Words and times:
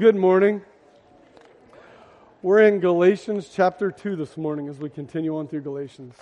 Good 0.00 0.16
morning. 0.16 0.62
We're 2.40 2.60
in 2.60 2.80
Galatians 2.80 3.50
chapter 3.54 3.90
2 3.90 4.16
this 4.16 4.38
morning 4.38 4.66
as 4.66 4.78
we 4.78 4.88
continue 4.88 5.36
on 5.36 5.46
through 5.46 5.60
Galatians. 5.60 6.14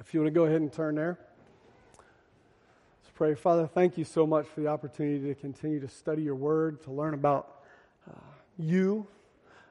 If 0.00 0.14
you 0.14 0.20
want 0.20 0.32
to 0.32 0.34
go 0.34 0.46
ahead 0.46 0.62
and 0.62 0.72
turn 0.72 0.94
there, 0.94 1.18
let's 1.98 3.12
pray. 3.14 3.34
Father, 3.34 3.66
thank 3.66 3.98
you 3.98 4.04
so 4.04 4.26
much 4.26 4.46
for 4.46 4.62
the 4.62 4.68
opportunity 4.68 5.28
to 5.28 5.34
continue 5.34 5.80
to 5.80 5.88
study 5.88 6.22
your 6.22 6.34
word, 6.34 6.82
to 6.84 6.90
learn 6.90 7.12
about 7.12 7.60
uh, 8.10 8.14
you, 8.56 9.06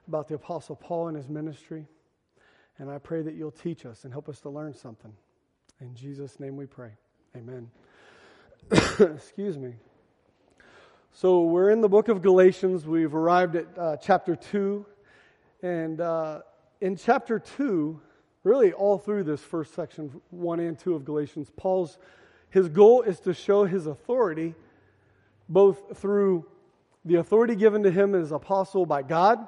about 0.07 0.27
the 0.27 0.35
Apostle 0.35 0.75
Paul 0.75 1.07
and 1.07 1.17
his 1.17 1.27
ministry. 1.27 1.87
And 2.77 2.91
I 2.91 2.99
pray 2.99 3.23
that 3.23 3.33
you'll 3.33 3.49
teach 3.49 3.83
us 3.83 4.03
and 4.03 4.13
help 4.13 4.29
us 4.29 4.39
to 4.41 4.49
learn 4.49 4.75
something. 4.75 5.13
In 5.81 5.95
Jesus' 5.95 6.39
name 6.39 6.55
we 6.55 6.67
pray. 6.67 6.91
Amen. 7.35 7.71
Excuse 8.71 9.57
me. 9.57 9.73
So 11.11 11.43
we're 11.43 11.69
in 11.71 11.81
the 11.81 11.89
book 11.89 12.07
of 12.07 12.21
Galatians. 12.21 12.85
We've 12.87 13.13
arrived 13.13 13.55
at 13.55 13.65
uh, 13.77 13.97
chapter 13.97 14.35
2. 14.35 14.85
And 15.63 15.99
uh, 15.99 16.41
in 16.79 16.95
chapter 16.95 17.39
2, 17.39 17.99
really 18.43 18.71
all 18.71 18.97
through 18.97 19.23
this 19.23 19.41
first 19.41 19.73
section, 19.73 20.21
1 20.29 20.59
and 20.61 20.79
2 20.79 20.95
of 20.95 21.03
Galatians, 21.03 21.51
Paul's 21.57 21.97
his 22.51 22.69
goal 22.69 23.01
is 23.01 23.19
to 23.21 23.33
show 23.33 23.65
his 23.65 23.85
authority 23.85 24.55
both 25.49 25.97
through 25.97 26.45
the 27.05 27.15
authority 27.15 27.55
given 27.55 27.83
to 27.83 27.91
him 27.91 28.15
as 28.15 28.31
apostle 28.31 28.85
by 28.85 29.03
God 29.03 29.47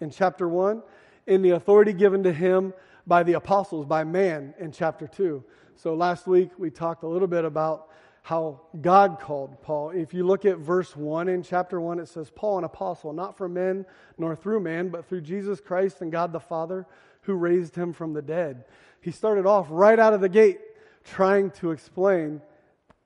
in 0.00 0.10
chapter 0.10 0.48
1 0.48 0.82
and 1.26 1.44
the 1.44 1.50
authority 1.50 1.92
given 1.92 2.22
to 2.24 2.32
him 2.32 2.72
by 3.06 3.22
the 3.22 3.34
apostles, 3.34 3.86
by 3.86 4.04
man 4.04 4.54
in 4.58 4.72
chapter 4.72 5.06
2. 5.06 5.44
So 5.76 5.94
last 5.94 6.26
week 6.26 6.50
we 6.58 6.70
talked 6.70 7.02
a 7.02 7.08
little 7.08 7.28
bit 7.28 7.44
about 7.44 7.88
how 8.24 8.58
God 8.80 9.18
called 9.20 9.60
Paul. 9.60 9.90
If 9.90 10.14
you 10.14 10.26
look 10.26 10.46
at 10.46 10.56
verse 10.56 10.96
1 10.96 11.28
in 11.28 11.42
chapter 11.42 11.78
1, 11.78 12.00
it 12.00 12.08
says, 12.08 12.30
Paul, 12.34 12.56
an 12.56 12.64
apostle, 12.64 13.12
not 13.12 13.36
from 13.36 13.52
men 13.52 13.84
nor 14.16 14.34
through 14.34 14.60
man, 14.60 14.88
but 14.88 15.06
through 15.06 15.20
Jesus 15.20 15.60
Christ 15.60 16.00
and 16.00 16.10
God 16.10 16.32
the 16.32 16.40
Father 16.40 16.86
who 17.20 17.34
raised 17.34 17.76
him 17.76 17.92
from 17.92 18.14
the 18.14 18.22
dead. 18.22 18.64
He 19.02 19.10
started 19.10 19.44
off 19.44 19.66
right 19.68 19.98
out 19.98 20.14
of 20.14 20.22
the 20.22 20.30
gate 20.30 20.58
trying 21.04 21.50
to 21.50 21.70
explain 21.70 22.40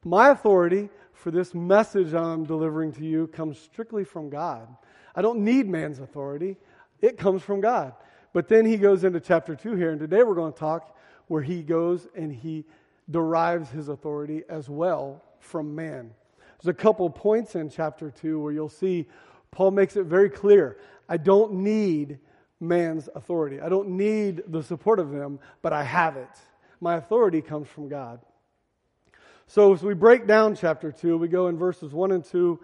my 0.04 0.28
authority 0.28 0.88
for 1.12 1.32
this 1.32 1.52
message 1.52 2.14
I'm 2.14 2.44
delivering 2.44 2.92
to 2.92 3.04
you 3.04 3.26
comes 3.26 3.58
strictly 3.58 4.04
from 4.04 4.30
God. 4.30 4.68
I 5.16 5.22
don't 5.22 5.40
need 5.40 5.68
man's 5.68 5.98
authority, 5.98 6.58
it 7.00 7.18
comes 7.18 7.42
from 7.42 7.60
God. 7.60 7.92
But 8.32 8.46
then 8.46 8.64
he 8.64 8.76
goes 8.76 9.02
into 9.02 9.18
chapter 9.18 9.56
2 9.56 9.74
here, 9.74 9.90
and 9.90 9.98
today 9.98 10.22
we're 10.22 10.36
going 10.36 10.52
to 10.52 10.58
talk 10.60 10.96
where 11.26 11.42
he 11.42 11.64
goes 11.64 12.06
and 12.14 12.32
he 12.32 12.64
derives 13.10 13.70
his 13.70 13.88
authority 13.88 14.42
as 14.48 14.68
well 14.68 15.22
from 15.40 15.74
man. 15.74 16.10
There's 16.60 16.74
a 16.74 16.78
couple 16.78 17.08
points 17.10 17.54
in 17.54 17.70
chapter 17.70 18.10
2 18.10 18.40
where 18.40 18.52
you'll 18.52 18.68
see 18.68 19.06
Paul 19.50 19.70
makes 19.70 19.96
it 19.96 20.04
very 20.04 20.30
clear 20.30 20.78
I 21.08 21.16
don't 21.16 21.54
need 21.54 22.18
man's 22.60 23.08
authority. 23.14 23.60
I 23.60 23.68
don't 23.68 23.90
need 23.90 24.42
the 24.48 24.62
support 24.62 24.98
of 24.98 25.10
them, 25.10 25.38
but 25.62 25.72
I 25.72 25.84
have 25.84 26.16
it. 26.16 26.28
My 26.80 26.96
authority 26.96 27.40
comes 27.40 27.68
from 27.68 27.88
God. 27.88 28.20
So 29.46 29.72
as 29.72 29.82
we 29.82 29.94
break 29.94 30.26
down 30.26 30.54
chapter 30.54 30.92
2, 30.92 31.16
we 31.16 31.28
go 31.28 31.48
in 31.48 31.56
verses 31.56 31.94
1 31.94 32.12
and 32.12 32.24
2. 32.24 32.60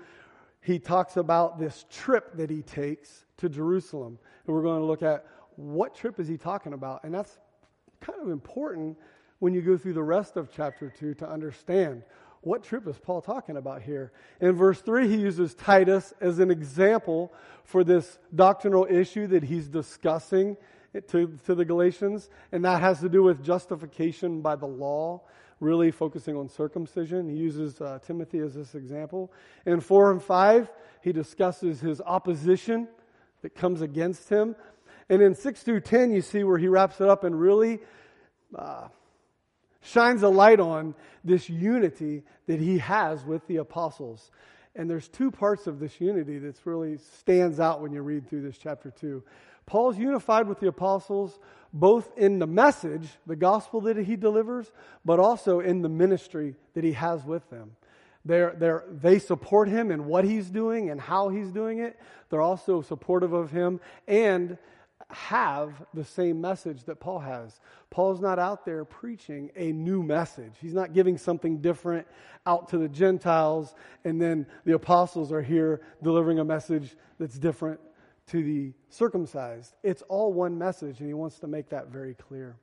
He 0.61 0.79
talks 0.79 1.17
about 1.17 1.59
this 1.59 1.87
trip 1.91 2.37
that 2.37 2.51
he 2.51 2.63
takes 2.63 3.25
to 3.39 3.49
Jerusalem. 3.49 4.19
And 4.47 4.55
we're 4.55 4.63
going 4.63 4.81
to 4.81 4.87
look 4.87 5.03
at 5.03 5.25
what 5.57 5.95
trip 5.95 6.21
is 6.21 6.29
he 6.29 6.37
talking 6.37 6.75
about. 6.75 7.05
And 7.05 7.15
that's 7.15 7.39
kind 8.01 8.21
of 8.21 8.29
important 8.29 8.99
when 9.45 9.53
you 9.53 9.61
go 9.61 9.77
through 9.77 9.93
the 9.93 10.03
rest 10.03 10.39
of 10.39 10.49
chapter 10.51 10.89
2 10.89 11.13
to 11.13 11.29
understand 11.29 12.03
what 12.41 12.65
trip 12.65 12.89
is 12.89 12.97
Paul 12.97 13.21
talking 13.21 13.59
about 13.59 13.83
here. 13.83 14.11
In 14.41 14.53
verse 14.53 14.81
3, 14.81 15.07
he 15.07 15.17
uses 15.17 15.53
Titus 15.53 16.15
as 16.19 16.39
an 16.39 16.51
example 16.51 17.31
for 17.63 17.85
this 17.85 18.19
doctrinal 18.35 18.87
issue 18.89 19.27
that 19.27 19.43
he's 19.43 19.69
discussing 19.69 20.57
to, 21.09 21.39
to 21.45 21.55
the 21.55 21.63
Galatians, 21.67 22.31
and 22.53 22.65
that 22.65 22.81
has 22.81 23.01
to 23.01 23.11
do 23.11 23.23
with 23.23 23.45
justification 23.45 24.41
by 24.41 24.57
the 24.57 24.65
law, 24.65 25.21
really 25.61 25.91
focusing 25.91 26.39
on 26.39 26.49
circumcision. 26.49 27.29
He 27.29 27.37
uses 27.37 27.83
uh, 27.83 27.99
Timothy 28.07 28.39
as 28.39 28.55
this 28.55 28.75
example. 28.75 29.31
In 29.67 29.81
4 29.81 30.13
and 30.13 30.23
5, 30.23 30.73
he 31.03 31.13
discusses 31.13 31.83
his 31.83 32.01
opposition 32.01 32.89
that 33.43 33.55
comes 33.55 33.83
against 33.83 34.31
him. 34.31 34.57
And 35.11 35.21
in 35.21 35.35
6 35.35 35.63
through 35.65 35.81
10, 35.81 36.13
you 36.13 36.23
see 36.23 36.45
where 36.45 36.57
he 36.57 36.67
wraps 36.67 37.03
it 37.03 37.09
up 37.11 37.25
and 37.25 37.39
really. 37.39 37.81
Uh, 38.55 38.89
shines 39.85 40.23
a 40.23 40.29
light 40.29 40.61
on 40.61 40.95
this 41.23 41.49
unity 41.49 42.23
that 42.47 42.61
he 42.61 42.79
has 42.79 43.25
with 43.25 43.47
the 43.47 43.59
apostles. 43.59 44.31
And 44.75 44.91
there's 44.91 45.09
two 45.09 45.31
parts 45.31 45.67
of 45.67 45.79
this 45.79 46.01
unity 46.01 46.39
that 46.39 46.57
really 46.65 46.97
stands 46.97 47.61
out 47.61 47.81
when 47.81 47.93
you 47.93 48.03
read 48.03 48.29
through 48.29 48.43
this 48.43 48.59
chapter 48.59 48.91
2. 48.91 49.23
Paul's 49.67 49.99
unified 49.99 50.49
with 50.49 50.61
the 50.61 50.69
apostles 50.69 51.39
both 51.73 52.17
in 52.17 52.39
the 52.39 52.47
message, 52.47 53.09
the 53.27 53.37
gospel 53.37 53.81
that 53.83 53.97
he 53.97 54.17
delivers, 54.17 54.71
but 55.05 55.19
also 55.19 55.61
in 55.61 55.83
the 55.83 55.89
ministry 55.89 56.55
that 56.75 56.85
he 56.85 56.93
has 56.93 57.25
with 57.25 57.49
them. 57.51 57.73
They're, 58.25 58.55
they're, 58.57 58.85
they 58.91 59.19
support 59.19 59.69
him 59.69 59.91
in 59.91 60.07
what 60.07 60.25
he's 60.25 60.49
doing 60.51 60.91
and 60.91 61.01
how 61.01 61.29
he's 61.29 61.51
doing 61.51 61.79
it. 61.79 61.99
They're 62.31 62.41
also 62.41 62.81
supportive 62.81 63.33
of 63.33 63.51
him 63.51 63.81
and 64.09 64.57
have 65.11 65.85
the 65.95 66.05
same 66.05 66.41
message 66.41 66.85
that 66.85 67.01
Paul 67.01 67.21
has. 67.21 67.61
Paul's 67.91 68.21
not 68.21 68.39
out 68.39 68.65
there 68.65 68.85
preaching 68.85 69.51
a 69.57 69.73
new 69.73 70.03
message. 70.03 70.55
He's 70.61 70.75
not 70.75 70.93
giving 70.93 71.19
something 71.19 71.59
different 71.59 72.07
out 72.47 72.69
to 72.71 72.79
the 72.79 72.89
Gentiles, 72.89 73.75
and 74.05 74.21
then 74.21 74.47
the 74.65 74.75
apostles 74.75 75.33
are 75.33 75.43
here 75.43 75.81
delivering 76.03 76.39
a 76.39 76.45
message 76.45 76.97
that's 77.19 77.39
different 77.39 77.81
to 78.29 78.43
the 78.43 78.73
circumcised. 78.89 79.75
It's 79.83 80.03
all 80.03 80.33
one 80.33 80.59
message, 80.59 81.01
and 81.01 81.09
he 81.09 81.15
wants 81.15 81.39
to 81.41 81.47
make 81.47 81.69
that 81.71 81.89
very 81.89 82.15
clear. 82.15 82.57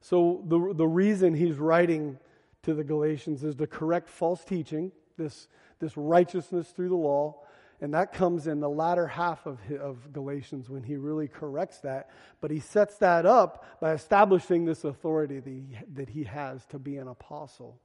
So, 0.00 0.42
the, 0.46 0.72
the 0.74 0.88
reason 0.88 1.34
he's 1.34 1.56
writing 1.56 2.18
to 2.62 2.74
the 2.74 2.84
Galatians 2.84 3.44
is 3.44 3.54
to 3.56 3.66
correct 3.66 4.08
false 4.08 4.44
teaching, 4.44 4.92
this, 5.16 5.48
this 5.78 5.96
righteousness 5.96 6.68
through 6.70 6.88
the 6.88 6.96
law 6.96 7.36
and 7.80 7.94
that 7.94 8.12
comes 8.12 8.46
in 8.46 8.60
the 8.60 8.68
latter 8.68 9.06
half 9.06 9.46
of, 9.46 9.58
of 9.80 10.12
Galatians 10.12 10.68
when 10.68 10.82
he 10.82 10.96
really 10.96 11.28
corrects 11.28 11.78
that. 11.78 12.10
But 12.40 12.50
he 12.50 12.60
sets 12.60 12.98
that 12.98 13.24
up 13.24 13.64
by 13.80 13.92
establishing 13.92 14.66
this 14.66 14.84
authority 14.84 15.40
that 15.40 15.50
he, 15.50 15.78
that 15.94 16.08
he 16.10 16.24
has 16.24 16.66
to 16.66 16.78
be 16.78 16.98
an 16.98 17.08
apostle. 17.08 17.78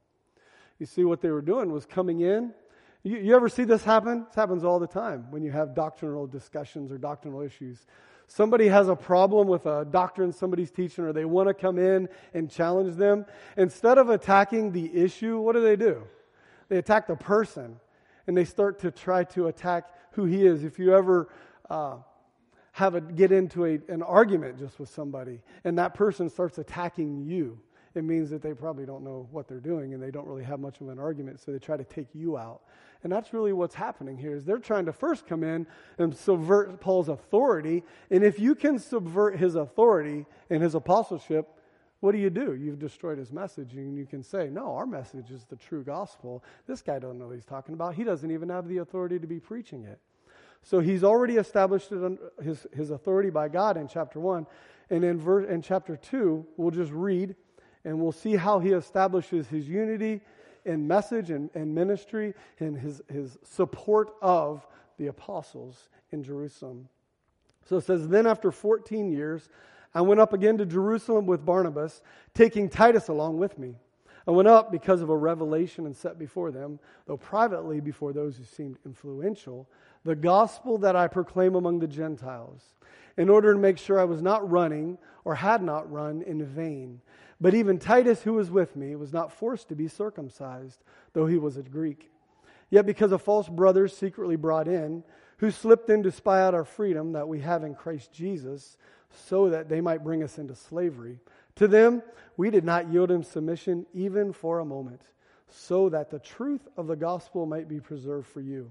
You 0.78 0.84
see, 0.84 1.04
what 1.04 1.22
they 1.22 1.30
were 1.30 1.40
doing 1.40 1.72
was 1.72 1.86
coming 1.86 2.20
in. 2.20 2.52
You, 3.02 3.16
you 3.16 3.34
ever 3.34 3.48
see 3.48 3.64
this 3.64 3.84
happen? 3.84 4.24
This 4.26 4.34
happens 4.34 4.64
all 4.64 4.78
the 4.78 4.86
time 4.86 5.30
when 5.30 5.42
you 5.42 5.50
have 5.52 5.74
doctrinal 5.74 6.26
discussions 6.26 6.92
or 6.92 6.98
doctrinal 6.98 7.40
issues. 7.40 7.86
Somebody 8.26 8.68
has 8.68 8.88
a 8.88 8.96
problem 8.96 9.48
with 9.48 9.64
a 9.64 9.86
doctrine 9.86 10.32
somebody's 10.32 10.70
teaching, 10.70 11.04
or 11.04 11.12
they 11.14 11.24
want 11.24 11.48
to 11.48 11.54
come 11.54 11.78
in 11.78 12.08
and 12.34 12.50
challenge 12.50 12.96
them. 12.96 13.24
Instead 13.56 13.96
of 13.96 14.10
attacking 14.10 14.72
the 14.72 14.94
issue, 14.94 15.38
what 15.38 15.54
do 15.54 15.62
they 15.62 15.76
do? 15.76 16.02
They 16.68 16.76
attack 16.76 17.06
the 17.06 17.16
person 17.16 17.78
and 18.26 18.36
they 18.36 18.44
start 18.44 18.78
to 18.80 18.90
try 18.90 19.24
to 19.24 19.46
attack 19.48 19.86
who 20.12 20.24
he 20.24 20.46
is. 20.46 20.64
If 20.64 20.78
you 20.78 20.94
ever 20.94 21.28
uh, 21.70 21.96
have 22.72 22.94
a 22.94 23.00
get 23.00 23.32
into 23.32 23.64
a, 23.64 23.80
an 23.88 24.02
argument 24.02 24.58
just 24.58 24.78
with 24.78 24.88
somebody 24.88 25.40
and 25.64 25.78
that 25.78 25.94
person 25.94 26.28
starts 26.28 26.58
attacking 26.58 27.24
you, 27.24 27.58
it 27.94 28.04
means 28.04 28.28
that 28.30 28.42
they 28.42 28.52
probably 28.52 28.84
don't 28.84 29.02
know 29.02 29.26
what 29.30 29.48
they're 29.48 29.58
doing 29.58 29.94
and 29.94 30.02
they 30.02 30.10
don't 30.10 30.26
really 30.26 30.44
have 30.44 30.60
much 30.60 30.80
of 30.80 30.88
an 30.88 30.98
argument, 30.98 31.40
so 31.40 31.50
they 31.50 31.58
try 31.58 31.76
to 31.76 31.84
take 31.84 32.08
you 32.14 32.36
out. 32.36 32.60
And 33.02 33.12
that's 33.12 33.32
really 33.32 33.52
what's 33.52 33.74
happening 33.74 34.18
here 34.18 34.34
is 34.34 34.44
they're 34.44 34.58
trying 34.58 34.86
to 34.86 34.92
first 34.92 35.26
come 35.26 35.42
in 35.42 35.66
and 35.98 36.14
subvert 36.14 36.80
Paul's 36.80 37.08
authority. 37.08 37.84
And 38.10 38.24
if 38.24 38.38
you 38.38 38.54
can 38.54 38.78
subvert 38.78 39.38
his 39.38 39.54
authority 39.54 40.26
and 40.50 40.62
his 40.62 40.74
apostleship, 40.74 41.48
what 42.00 42.12
do 42.12 42.18
you 42.18 42.30
do? 42.30 42.54
You've 42.54 42.78
destroyed 42.78 43.18
his 43.18 43.32
message, 43.32 43.74
and 43.74 43.96
you 43.96 44.06
can 44.06 44.22
say, 44.22 44.48
"No, 44.50 44.74
our 44.74 44.86
message 44.86 45.30
is 45.30 45.44
the 45.44 45.56
true 45.56 45.82
gospel." 45.82 46.44
This 46.66 46.82
guy 46.82 46.98
don't 46.98 47.18
know 47.18 47.26
what 47.26 47.34
he's 47.34 47.44
talking 47.44 47.74
about. 47.74 47.94
He 47.94 48.04
doesn't 48.04 48.30
even 48.30 48.50
have 48.50 48.68
the 48.68 48.78
authority 48.78 49.18
to 49.18 49.26
be 49.26 49.40
preaching 49.40 49.84
it. 49.84 49.98
So 50.62 50.80
he's 50.80 51.04
already 51.04 51.36
established 51.36 51.90
his, 52.42 52.66
his 52.74 52.90
authority 52.90 53.30
by 53.30 53.48
God 53.48 53.76
in 53.76 53.88
chapter 53.88 54.20
one, 54.20 54.46
and 54.90 55.04
in 55.04 55.18
verse 55.18 55.48
in 55.48 55.62
chapter 55.62 55.96
two, 55.96 56.46
we'll 56.56 56.70
just 56.70 56.92
read, 56.92 57.34
and 57.84 58.00
we'll 58.00 58.12
see 58.12 58.36
how 58.36 58.58
he 58.58 58.72
establishes 58.72 59.48
his 59.48 59.68
unity 59.68 60.20
in 60.64 60.86
message 60.86 61.30
and, 61.30 61.48
and 61.54 61.74
ministry, 61.74 62.34
and 62.60 62.76
his 62.76 63.00
his 63.08 63.38
support 63.42 64.14
of 64.20 64.66
the 64.98 65.06
apostles 65.06 65.88
in 66.10 66.22
Jerusalem. 66.22 66.88
So 67.64 67.78
it 67.78 67.84
says, 67.84 68.06
then 68.08 68.26
after 68.26 68.52
14 68.52 69.10
years. 69.10 69.48
I 69.96 70.02
went 70.02 70.20
up 70.20 70.34
again 70.34 70.58
to 70.58 70.66
Jerusalem 70.66 71.24
with 71.24 71.46
Barnabas, 71.46 72.02
taking 72.34 72.68
Titus 72.68 73.08
along 73.08 73.38
with 73.38 73.58
me. 73.58 73.76
I 74.28 74.30
went 74.30 74.46
up 74.46 74.70
because 74.70 75.00
of 75.00 75.08
a 75.08 75.16
revelation 75.16 75.86
and 75.86 75.96
set 75.96 76.18
before 76.18 76.50
them, 76.50 76.78
though 77.06 77.16
privately 77.16 77.80
before 77.80 78.12
those 78.12 78.36
who 78.36 78.44
seemed 78.44 78.76
influential, 78.84 79.66
the 80.04 80.14
gospel 80.14 80.76
that 80.78 80.96
I 80.96 81.08
proclaim 81.08 81.54
among 81.54 81.78
the 81.78 81.86
Gentiles, 81.86 82.74
in 83.16 83.30
order 83.30 83.54
to 83.54 83.58
make 83.58 83.78
sure 83.78 83.98
I 83.98 84.04
was 84.04 84.20
not 84.20 84.50
running 84.50 84.98
or 85.24 85.34
had 85.34 85.62
not 85.62 85.90
run 85.90 86.20
in 86.20 86.44
vain. 86.44 87.00
But 87.40 87.54
even 87.54 87.78
Titus, 87.78 88.20
who 88.20 88.34
was 88.34 88.50
with 88.50 88.76
me, 88.76 88.96
was 88.96 89.14
not 89.14 89.32
forced 89.32 89.70
to 89.70 89.74
be 89.74 89.88
circumcised, 89.88 90.84
though 91.14 91.26
he 91.26 91.38
was 91.38 91.56
a 91.56 91.62
Greek. 91.62 92.10
Yet 92.68 92.84
because 92.84 93.12
of 93.12 93.22
false 93.22 93.48
brothers 93.48 93.96
secretly 93.96 94.36
brought 94.36 94.68
in, 94.68 95.04
who 95.38 95.50
slipped 95.50 95.90
in 95.90 96.02
to 96.02 96.10
spy 96.10 96.40
out 96.40 96.54
our 96.54 96.64
freedom 96.64 97.12
that 97.12 97.28
we 97.28 97.40
have 97.40 97.62
in 97.62 97.74
Christ 97.74 98.12
Jesus, 98.12 98.76
so 99.28 99.50
that 99.50 99.68
they 99.68 99.80
might 99.80 100.04
bring 100.04 100.22
us 100.22 100.38
into 100.38 100.54
slavery, 100.54 101.18
to 101.56 101.68
them 101.68 102.02
we 102.36 102.50
did 102.50 102.64
not 102.64 102.92
yield 102.92 103.10
in 103.10 103.22
submission 103.22 103.86
even 103.94 104.32
for 104.32 104.58
a 104.58 104.64
moment, 104.64 105.00
so 105.48 105.88
that 105.88 106.10
the 106.10 106.18
truth 106.18 106.66
of 106.76 106.86
the 106.86 106.96
gospel 106.96 107.46
might 107.46 107.68
be 107.68 107.80
preserved 107.80 108.26
for 108.26 108.40
you. 108.40 108.70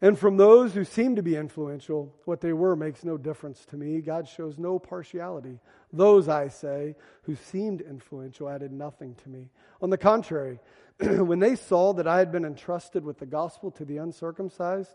And 0.00 0.18
from 0.18 0.36
those 0.36 0.74
who 0.74 0.84
seem 0.84 1.16
to 1.16 1.22
be 1.22 1.36
influential, 1.36 2.14
what 2.24 2.40
they 2.40 2.52
were 2.52 2.76
makes 2.76 3.04
no 3.04 3.16
difference 3.16 3.64
to 3.66 3.76
me. 3.76 4.00
God 4.00 4.28
shows 4.28 4.58
no 4.58 4.78
partiality. 4.78 5.60
Those, 5.92 6.28
I 6.28 6.48
say, 6.48 6.96
who 7.22 7.36
seemed 7.36 7.80
influential 7.80 8.48
added 8.48 8.72
nothing 8.72 9.14
to 9.22 9.28
me. 9.28 9.48
On 9.80 9.90
the 9.90 9.96
contrary, 9.96 10.58
when 10.98 11.38
they 11.38 11.56
saw 11.56 11.94
that 11.94 12.06
I 12.06 12.18
had 12.18 12.32
been 12.32 12.44
entrusted 12.44 13.04
with 13.04 13.18
the 13.18 13.26
gospel 13.26 13.70
to 13.70 13.84
the 13.84 13.98
uncircumcised, 13.98 14.94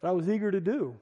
that 0.00 0.08
I 0.08 0.12
was 0.12 0.28
eager 0.28 0.50
to 0.50 0.60
do. 0.60 0.96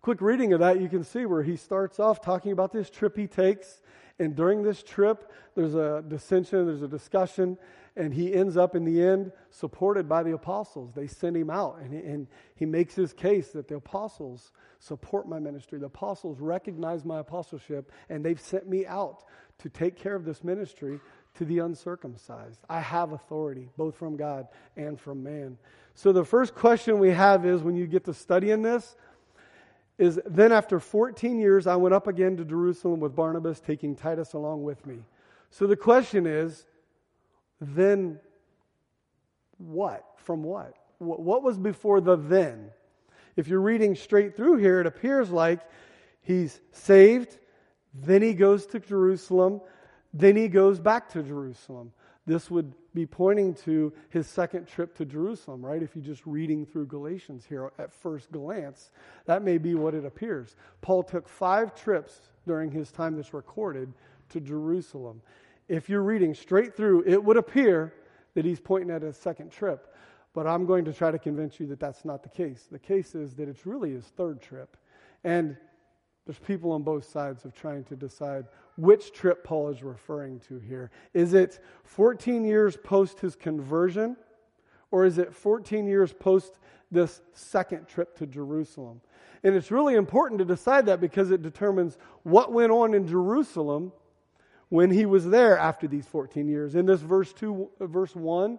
Quick 0.00 0.20
reading 0.20 0.52
of 0.52 0.60
that, 0.60 0.80
you 0.80 0.88
can 0.88 1.02
see 1.02 1.26
where 1.26 1.42
he 1.42 1.56
starts 1.56 1.98
off 1.98 2.20
talking 2.20 2.52
about 2.52 2.72
this 2.72 2.90
trip 2.90 3.16
he 3.16 3.26
takes. 3.26 3.82
And 4.18 4.34
during 4.34 4.62
this 4.62 4.82
trip, 4.82 5.32
there's 5.54 5.74
a 5.74 6.02
dissension, 6.06 6.66
there's 6.66 6.82
a 6.82 6.88
discussion, 6.88 7.58
and 7.96 8.14
he 8.14 8.32
ends 8.32 8.56
up 8.56 8.74
in 8.76 8.84
the 8.84 9.02
end 9.02 9.32
supported 9.50 10.08
by 10.08 10.22
the 10.22 10.32
apostles. 10.32 10.92
They 10.94 11.06
send 11.06 11.36
him 11.36 11.50
out, 11.50 11.78
and 11.80 11.92
he, 11.92 11.98
and 11.98 12.26
he 12.54 12.66
makes 12.66 12.94
his 12.94 13.12
case 13.12 13.48
that 13.48 13.68
the 13.68 13.76
apostles 13.76 14.52
support 14.78 15.28
my 15.28 15.38
ministry. 15.38 15.78
The 15.78 15.86
apostles 15.86 16.38
recognize 16.40 17.04
my 17.04 17.18
apostleship, 17.18 17.90
and 18.08 18.24
they've 18.24 18.40
sent 18.40 18.68
me 18.68 18.86
out 18.86 19.24
to 19.58 19.68
take 19.68 19.96
care 19.96 20.14
of 20.14 20.24
this 20.24 20.44
ministry 20.44 21.00
to 21.36 21.44
the 21.44 21.60
uncircumcised. 21.60 22.60
I 22.68 22.80
have 22.80 23.12
authority, 23.12 23.70
both 23.76 23.96
from 23.96 24.16
God 24.16 24.48
and 24.76 24.98
from 24.98 25.22
man. 25.22 25.58
So 25.94 26.12
the 26.12 26.24
first 26.24 26.54
question 26.54 26.98
we 26.98 27.10
have 27.10 27.46
is 27.46 27.62
when 27.62 27.76
you 27.76 27.86
get 27.86 28.04
to 28.04 28.14
studying 28.14 28.62
this, 28.62 28.96
is 29.98 30.20
then 30.26 30.52
after 30.52 30.78
14 30.78 31.38
years, 31.38 31.66
I 31.66 31.76
went 31.76 31.94
up 31.94 32.06
again 32.06 32.36
to 32.36 32.44
Jerusalem 32.44 33.00
with 33.00 33.16
Barnabas, 33.16 33.60
taking 33.60 33.96
Titus 33.96 34.34
along 34.34 34.62
with 34.62 34.84
me. 34.86 34.98
So 35.50 35.66
the 35.66 35.76
question 35.76 36.26
is, 36.26 36.66
then 37.60 38.20
what? 39.56 40.04
From 40.16 40.42
what? 40.42 40.74
What 40.98 41.42
was 41.42 41.56
before 41.56 42.00
the 42.00 42.16
then? 42.16 42.70
If 43.36 43.48
you're 43.48 43.60
reading 43.60 43.94
straight 43.94 44.36
through 44.36 44.56
here, 44.56 44.80
it 44.80 44.86
appears 44.86 45.30
like 45.30 45.60
he's 46.22 46.60
saved, 46.72 47.38
then 47.94 48.22
he 48.22 48.34
goes 48.34 48.66
to 48.66 48.80
Jerusalem, 48.80 49.60
then 50.18 50.36
he 50.36 50.48
goes 50.48 50.80
back 50.80 51.08
to 51.10 51.22
Jerusalem. 51.22 51.92
This 52.26 52.50
would 52.50 52.72
be 52.94 53.06
pointing 53.06 53.54
to 53.54 53.92
his 54.08 54.26
second 54.26 54.66
trip 54.66 54.96
to 54.96 55.04
Jerusalem, 55.04 55.64
right? 55.64 55.82
If 55.82 55.94
you're 55.94 56.04
just 56.04 56.26
reading 56.26 56.66
through 56.66 56.86
Galatians 56.86 57.44
here 57.48 57.70
at 57.78 57.92
first 57.92 58.32
glance, 58.32 58.90
that 59.26 59.42
may 59.42 59.58
be 59.58 59.74
what 59.74 59.94
it 59.94 60.04
appears. 60.04 60.56
Paul 60.80 61.02
took 61.02 61.28
five 61.28 61.74
trips 61.74 62.20
during 62.46 62.70
his 62.70 62.90
time 62.90 63.14
that's 63.14 63.34
recorded 63.34 63.92
to 64.30 64.40
Jerusalem. 64.40 65.20
If 65.68 65.88
you're 65.88 66.02
reading 66.02 66.34
straight 66.34 66.76
through, 66.76 67.04
it 67.06 67.22
would 67.22 67.36
appear 67.36 67.94
that 68.34 68.44
he's 68.44 68.60
pointing 68.60 68.90
at 68.90 69.02
his 69.02 69.16
second 69.16 69.52
trip. 69.52 69.94
But 70.32 70.46
I'm 70.46 70.66
going 70.66 70.84
to 70.86 70.92
try 70.92 71.10
to 71.10 71.18
convince 71.18 71.60
you 71.60 71.66
that 71.68 71.80
that's 71.80 72.04
not 72.04 72.22
the 72.22 72.28
case. 72.28 72.66
The 72.70 72.78
case 72.78 73.14
is 73.14 73.34
that 73.34 73.48
it's 73.48 73.66
really 73.66 73.92
his 73.92 74.04
third 74.04 74.40
trip. 74.40 74.76
And 75.24 75.56
there's 76.26 76.38
people 76.38 76.72
on 76.72 76.82
both 76.82 77.08
sides 77.08 77.44
of 77.44 77.54
trying 77.54 77.84
to 77.84 77.96
decide 77.96 78.46
which 78.76 79.12
trip 79.12 79.42
Paul 79.44 79.70
is 79.70 79.82
referring 79.82 80.40
to 80.48 80.58
here. 80.58 80.90
Is 81.14 81.34
it 81.34 81.58
14 81.84 82.44
years 82.44 82.76
post 82.76 83.20
his 83.20 83.34
conversion, 83.34 84.16
or 84.90 85.04
is 85.04 85.18
it 85.18 85.34
14 85.34 85.86
years 85.86 86.12
post 86.12 86.58
this 86.90 87.20
second 87.32 87.88
trip 87.88 88.16
to 88.18 88.26
Jerusalem? 88.26 89.00
And 89.42 89.54
it's 89.54 89.70
really 89.70 89.94
important 89.94 90.38
to 90.40 90.44
decide 90.44 90.86
that 90.86 91.00
because 91.00 91.30
it 91.30 91.42
determines 91.42 91.96
what 92.22 92.52
went 92.52 92.72
on 92.72 92.94
in 92.94 93.06
Jerusalem 93.06 93.92
when 94.68 94.90
he 94.90 95.06
was 95.06 95.28
there 95.28 95.56
after 95.58 95.86
these 95.86 96.06
14 96.06 96.48
years. 96.48 96.74
In 96.74 96.86
this 96.86 97.00
verse 97.00 97.32
2 97.32 97.70
verse 97.80 98.14
1, 98.14 98.58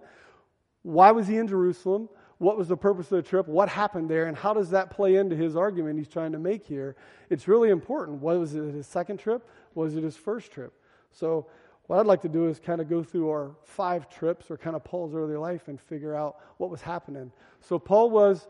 why 0.83 1.11
was 1.11 1.27
he 1.27 1.37
in 1.37 1.47
Jerusalem? 1.47 2.09
What 2.39 2.57
was 2.57 2.67
the 2.67 2.77
purpose 2.77 3.07
of 3.11 3.17
the 3.17 3.21
trip, 3.21 3.47
what 3.47 3.69
happened 3.69 4.09
there, 4.09 4.27
and 4.27 4.37
how 4.37 4.53
does 4.53 4.69
that 4.69 4.91
play 4.91 5.15
into 5.15 5.35
his 5.35 5.55
argument 5.55 5.97
he's 5.97 6.07
trying 6.07 6.31
to 6.33 6.39
make 6.39 6.65
here. 6.65 6.95
It's 7.29 7.47
really 7.47 7.69
important. 7.69 8.21
Was 8.21 8.53
it 8.53 8.73
his 8.73 8.85
second 8.85 9.17
trip? 9.17 9.47
Was 9.73 9.95
it 9.95 10.03
his 10.03 10.15
first 10.15 10.51
trip? 10.51 10.73
So, 11.11 11.47
what 11.87 11.99
I'd 11.99 12.05
like 12.05 12.21
to 12.23 12.29
do 12.29 12.49
is 12.49 12.59
kind 12.59 12.81
of 12.81 12.89
go 12.89 13.01
through 13.01 13.29
our 13.29 13.55
five 13.63 14.09
trips 14.09 14.51
or 14.51 14.57
kind 14.57 14.75
of 14.75 14.83
Paul's 14.83 15.15
early 15.15 15.37
life 15.37 15.69
and 15.69 15.79
figure 15.79 16.13
out 16.13 16.35
what 16.57 16.69
was 16.69 16.81
happening. 16.81 17.31
So, 17.61 17.79
Paul 17.79 18.09
was 18.11 18.47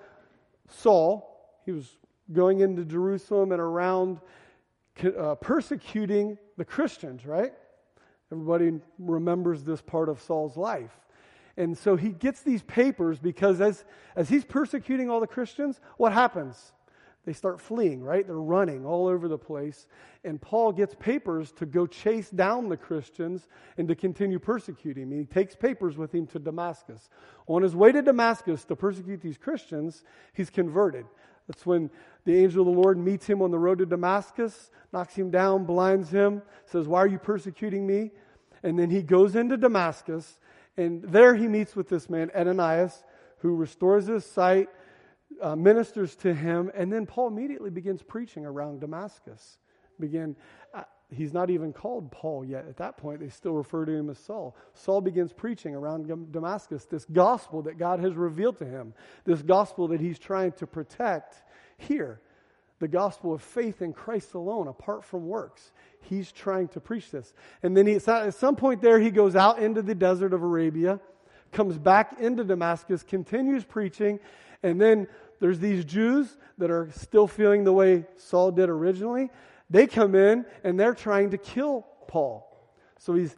Saul. 0.67 1.61
He 1.65 1.71
was 1.71 1.97
going 2.33 2.59
into 2.59 2.83
Jerusalem 2.83 3.51
and 3.51 3.61
around 3.61 4.19
uh, 5.17 5.35
persecuting 5.35 6.37
the 6.57 6.65
Christians, 6.65 7.25
right? 7.25 7.53
Everybody 8.31 8.81
remembers 8.99 9.63
this 9.63 9.81
part 9.81 10.09
of 10.09 10.21
Saul's 10.21 10.57
life. 10.57 10.91
And 11.57 11.75
so 11.75 11.95
he 11.95 12.09
gets 12.09 12.41
these 12.41 12.61
papers 12.61 13.17
because 13.19 13.59
as, 13.59 13.83
as 14.15 14.29
he's 14.29 14.45
persecuting 14.45 15.09
all 15.09 15.19
the 15.19 15.27
Christians, 15.27 15.81
what 15.97 16.13
happens? 16.13 16.71
They 17.25 17.33
start 17.33 17.59
fleeing, 17.59 18.03
right? 18.03 18.25
They're 18.25 18.37
running 18.37 18.85
all 18.85 19.07
over 19.07 19.27
the 19.27 19.37
place. 19.37 19.87
And 20.23 20.39
Paul 20.39 20.71
gets 20.71 20.95
papers 20.95 21.51
to 21.53 21.65
go 21.65 21.85
chase 21.85 22.29
down 22.29 22.69
the 22.69 22.77
Christians 22.77 23.47
and 23.77 23.87
to 23.89 23.95
continue 23.95 24.39
persecuting. 24.39 25.11
And 25.11 25.19
he 25.19 25.25
takes 25.25 25.53
papers 25.53 25.97
with 25.97 26.13
him 26.15 26.27
to 26.27 26.39
Damascus. 26.39 27.09
On 27.47 27.63
his 27.63 27.75
way 27.75 27.91
to 27.91 28.01
Damascus 28.01 28.63
to 28.65 28.77
persecute 28.77 29.21
these 29.21 29.37
Christians, 29.37 30.03
he's 30.33 30.49
converted. 30.49 31.05
That's 31.47 31.65
when 31.65 31.89
the 32.23 32.35
angel 32.35 32.61
of 32.61 32.73
the 32.73 32.81
Lord 32.81 32.97
meets 32.97 33.25
him 33.25 33.41
on 33.41 33.51
the 33.51 33.59
road 33.59 33.79
to 33.79 33.85
Damascus, 33.85 34.71
knocks 34.93 35.15
him 35.15 35.29
down, 35.29 35.65
blinds 35.65 36.09
him, 36.09 36.41
says, 36.65 36.87
Why 36.87 36.99
are 36.99 37.07
you 37.07 37.19
persecuting 37.19 37.85
me? 37.85 38.11
And 38.63 38.77
then 38.77 38.89
he 38.89 39.01
goes 39.01 39.35
into 39.35 39.57
Damascus 39.57 40.39
and 40.77 41.03
there 41.03 41.35
he 41.35 41.47
meets 41.47 41.75
with 41.75 41.89
this 41.89 42.09
man, 42.09 42.31
Ananias, 42.35 43.03
who 43.39 43.55
restores 43.55 44.07
his 44.07 44.25
sight, 44.25 44.69
uh, 45.41 45.55
ministers 45.55 46.15
to 46.17 46.33
him, 46.33 46.71
and 46.73 46.91
then 46.91 47.05
Paul 47.05 47.27
immediately 47.27 47.69
begins 47.69 48.01
preaching 48.01 48.45
around 48.45 48.81
Damascus. 48.81 49.57
Begin, 49.99 50.35
uh, 50.73 50.83
he's 51.09 51.33
not 51.33 51.49
even 51.49 51.73
called 51.73 52.11
Paul 52.11 52.45
yet. 52.45 52.65
At 52.67 52.77
that 52.77 52.97
point, 52.97 53.19
they 53.19 53.29
still 53.29 53.53
refer 53.53 53.85
to 53.85 53.91
him 53.91 54.09
as 54.09 54.19
Saul. 54.19 54.55
Saul 54.73 55.01
begins 55.01 55.33
preaching 55.33 55.75
around 55.75 56.31
Damascus 56.31 56.85
this 56.85 57.05
gospel 57.05 57.61
that 57.63 57.77
God 57.77 57.99
has 57.99 58.13
revealed 58.13 58.57
to 58.59 58.65
him, 58.65 58.93
this 59.25 59.41
gospel 59.41 59.87
that 59.89 59.99
he's 59.99 60.19
trying 60.19 60.51
to 60.53 60.67
protect 60.67 61.43
here 61.77 62.21
the 62.79 62.87
gospel 62.87 63.33
of 63.33 63.41
faith 63.41 63.81
in 63.81 63.93
Christ 63.93 64.33
alone, 64.33 64.67
apart 64.67 65.03
from 65.03 65.27
works. 65.27 65.71
He's 66.01 66.31
trying 66.31 66.67
to 66.69 66.79
preach 66.79 67.11
this. 67.11 67.33
And 67.63 67.75
then 67.75 67.87
he, 67.87 67.95
at 67.95 68.33
some 68.35 68.55
point 68.55 68.81
there, 68.81 68.99
he 68.99 69.11
goes 69.11 69.35
out 69.35 69.59
into 69.59 69.81
the 69.81 69.95
desert 69.95 70.33
of 70.33 70.43
Arabia, 70.43 70.99
comes 71.51 71.77
back 71.77 72.19
into 72.19 72.43
Damascus, 72.43 73.03
continues 73.03 73.63
preaching, 73.63 74.19
and 74.63 74.79
then 74.79 75.07
there's 75.39 75.59
these 75.59 75.85
Jews 75.85 76.37
that 76.57 76.71
are 76.71 76.89
still 76.91 77.27
feeling 77.27 77.63
the 77.63 77.73
way 77.73 78.05
Saul 78.15 78.51
did 78.51 78.69
originally. 78.69 79.29
They 79.69 79.85
come 79.85 80.15
in 80.15 80.45
and 80.63 80.79
they're 80.79 80.93
trying 80.93 81.31
to 81.31 81.37
kill 81.37 81.85
Paul. 82.07 82.43
So 82.99 83.13
he's 83.13 83.35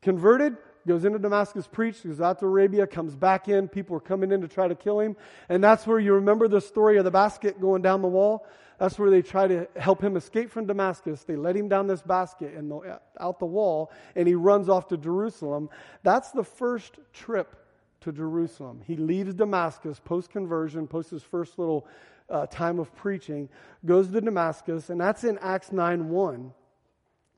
converted, 0.00 0.56
goes 0.86 1.04
into 1.04 1.18
Damascus, 1.18 1.66
preached, 1.66 2.04
goes 2.06 2.20
out 2.20 2.38
to 2.40 2.46
Arabia, 2.46 2.86
comes 2.86 3.14
back 3.14 3.48
in. 3.48 3.68
People 3.68 3.96
are 3.96 4.00
coming 4.00 4.32
in 4.32 4.40
to 4.40 4.48
try 4.48 4.68
to 4.68 4.74
kill 4.74 5.00
him. 5.00 5.16
And 5.48 5.62
that's 5.62 5.86
where 5.86 5.98
you 5.98 6.14
remember 6.14 6.48
the 6.48 6.60
story 6.60 6.98
of 6.98 7.04
the 7.04 7.10
basket 7.10 7.60
going 7.60 7.82
down 7.82 8.00
the 8.00 8.08
wall. 8.08 8.46
That's 8.82 8.98
where 8.98 9.10
they 9.10 9.22
try 9.22 9.46
to 9.46 9.68
help 9.76 10.02
him 10.02 10.16
escape 10.16 10.50
from 10.50 10.66
Damascus. 10.66 11.22
They 11.22 11.36
let 11.36 11.54
him 11.54 11.68
down 11.68 11.86
this 11.86 12.02
basket 12.02 12.52
and 12.54 12.72
out 13.20 13.38
the 13.38 13.46
wall, 13.46 13.92
and 14.16 14.26
he 14.26 14.34
runs 14.34 14.68
off 14.68 14.88
to 14.88 14.96
Jerusalem. 14.96 15.70
That's 16.02 16.32
the 16.32 16.42
first 16.42 16.98
trip 17.12 17.54
to 18.00 18.10
Jerusalem. 18.10 18.80
He 18.84 18.96
leaves 18.96 19.34
Damascus 19.34 20.00
post 20.04 20.30
conversion, 20.30 20.88
post 20.88 21.10
his 21.10 21.22
first 21.22 21.60
little 21.60 21.86
uh, 22.28 22.46
time 22.46 22.80
of 22.80 22.92
preaching, 22.96 23.48
goes 23.86 24.08
to 24.08 24.20
Damascus, 24.20 24.90
and 24.90 25.00
that's 25.00 25.22
in 25.22 25.38
Acts 25.38 25.70
9 25.70 26.08
1. 26.08 26.52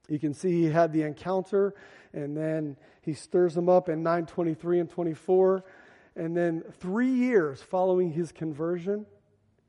You 0.08 0.18
can 0.18 0.32
see 0.32 0.50
he 0.50 0.70
had 0.70 0.94
the 0.94 1.02
encounter, 1.02 1.74
and 2.14 2.34
then 2.34 2.74
he 3.02 3.12
stirs 3.12 3.54
them 3.54 3.68
up 3.68 3.90
in 3.90 4.02
923 4.02 4.80
and 4.80 4.88
24. 4.88 5.62
And 6.16 6.34
then 6.34 6.62
three 6.80 7.10
years 7.10 7.60
following 7.60 8.12
his 8.12 8.32
conversion, 8.32 9.04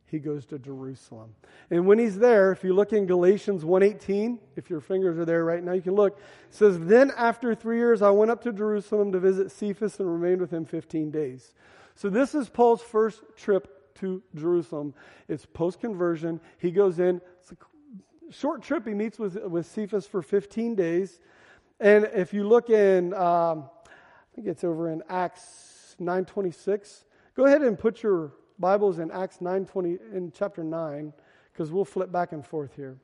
he 0.05 0.19
goes 0.19 0.45
to 0.47 0.59
Jerusalem. 0.59 1.35
And 1.69 1.87
when 1.87 1.97
he's 1.97 2.17
there, 2.17 2.51
if 2.51 2.63
you 2.63 2.73
look 2.73 2.93
in 2.93 3.05
Galatians 3.05 3.63
1:18, 3.63 4.39
if 4.55 4.69
your 4.69 4.79
fingers 4.79 5.17
are 5.17 5.25
there 5.25 5.43
right 5.43 5.63
now, 5.63 5.73
you 5.73 5.81
can 5.81 5.95
look. 5.95 6.17
It 6.17 6.53
says, 6.53 6.79
"Then 6.79 7.11
after 7.11 7.55
3 7.55 7.77
years 7.77 8.01
I 8.01 8.11
went 8.11 8.31
up 8.31 8.41
to 8.43 8.53
Jerusalem 8.53 9.11
to 9.11 9.19
visit 9.19 9.51
Cephas 9.51 9.99
and 9.99 10.11
remained 10.11 10.41
with 10.41 10.51
him 10.51 10.65
15 10.65 11.11
days." 11.11 11.53
So 11.95 12.09
this 12.09 12.35
is 12.35 12.49
Paul's 12.49 12.81
first 12.81 13.23
trip 13.35 13.95
to 13.95 14.21
Jerusalem. 14.35 14.93
It's 15.27 15.45
post-conversion. 15.45 16.41
He 16.57 16.71
goes 16.71 16.99
in, 16.99 17.21
it's 17.39 17.51
a 17.51 17.57
short 18.31 18.61
trip. 18.61 18.85
He 18.85 18.93
meets 18.93 19.17
with 19.17 19.35
with 19.45 19.65
Cephas 19.65 20.05
for 20.05 20.21
15 20.21 20.75
days. 20.75 21.19
And 21.79 22.05
if 22.13 22.33
you 22.33 22.47
look 22.47 22.69
in 22.69 23.13
um, 23.13 23.69
I 24.35 24.35
think 24.35 24.47
it's 24.47 24.65
over 24.65 24.89
in 24.89 25.01
Acts 25.07 25.95
9:26. 25.97 27.05
Go 27.35 27.45
ahead 27.45 27.61
and 27.61 27.79
put 27.79 28.03
your 28.03 28.33
Bibles 28.57 28.99
in 28.99 29.11
Acts 29.11 29.39
9:20 29.39 29.99
in 30.13 30.31
chapter 30.31 30.63
9 30.63 31.13
because 31.51 31.71
we'll 31.71 31.85
flip 31.85 32.11
back 32.11 32.31
and 32.31 32.45
forth 32.45 32.75
here. 32.75 32.97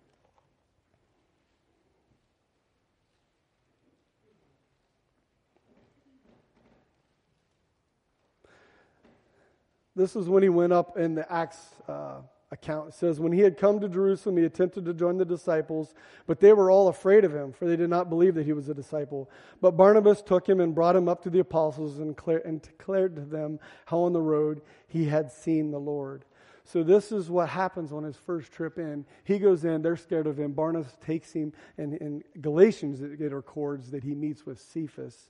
This 9.95 10.15
is 10.15 10.29
when 10.29 10.41
he 10.41 10.49
went 10.49 10.71
up 10.71 10.97
in 10.97 11.15
the 11.15 11.29
Acts 11.31 11.75
uh, 11.87 12.21
account. 12.51 12.89
It 12.89 12.93
says, 12.93 13.19
When 13.19 13.31
he 13.31 13.41
had 13.41 13.57
come 13.57 13.79
to 13.79 13.87
Jerusalem, 13.87 14.37
he 14.37 14.43
attempted 14.43 14.85
to 14.85 14.93
join 14.93 15.17
the 15.17 15.25
disciples, 15.25 15.93
but 16.27 16.39
they 16.39 16.53
were 16.53 16.69
all 16.69 16.89
afraid 16.89 17.23
of 17.23 17.33
him, 17.33 17.53
for 17.53 17.65
they 17.65 17.75
did 17.75 17.89
not 17.89 18.09
believe 18.09 18.35
that 18.35 18.45
he 18.45 18.53
was 18.53 18.69
a 18.69 18.73
disciple. 18.73 19.29
But 19.61 19.77
Barnabas 19.77 20.21
took 20.21 20.47
him 20.47 20.59
and 20.59 20.75
brought 20.75 20.95
him 20.95 21.07
up 21.07 21.23
to 21.23 21.29
the 21.29 21.39
apostles 21.39 21.99
and, 21.99 22.15
and 22.45 22.61
declared 22.61 23.15
to 23.15 23.21
them 23.21 23.59
how 23.85 23.99
on 23.99 24.13
the 24.13 24.21
road 24.21 24.61
he 24.87 25.05
had 25.05 25.31
seen 25.31 25.71
the 25.71 25.79
Lord. 25.79 26.25
So 26.63 26.83
this 26.83 27.11
is 27.11 27.29
what 27.29 27.49
happens 27.49 27.91
on 27.91 28.03
his 28.03 28.15
first 28.15 28.51
trip 28.51 28.77
in. 28.77 29.05
He 29.23 29.39
goes 29.39 29.65
in, 29.65 29.81
they're 29.81 29.97
scared 29.97 30.27
of 30.27 30.39
him. 30.39 30.51
Barnabas 30.51 30.95
takes 31.03 31.33
him, 31.33 31.53
and 31.77 31.95
in 31.95 32.23
Galatians 32.39 33.01
it 33.01 33.19
records 33.33 33.91
that 33.91 34.03
he 34.03 34.13
meets 34.13 34.45
with 34.45 34.59
Cephas, 34.59 35.29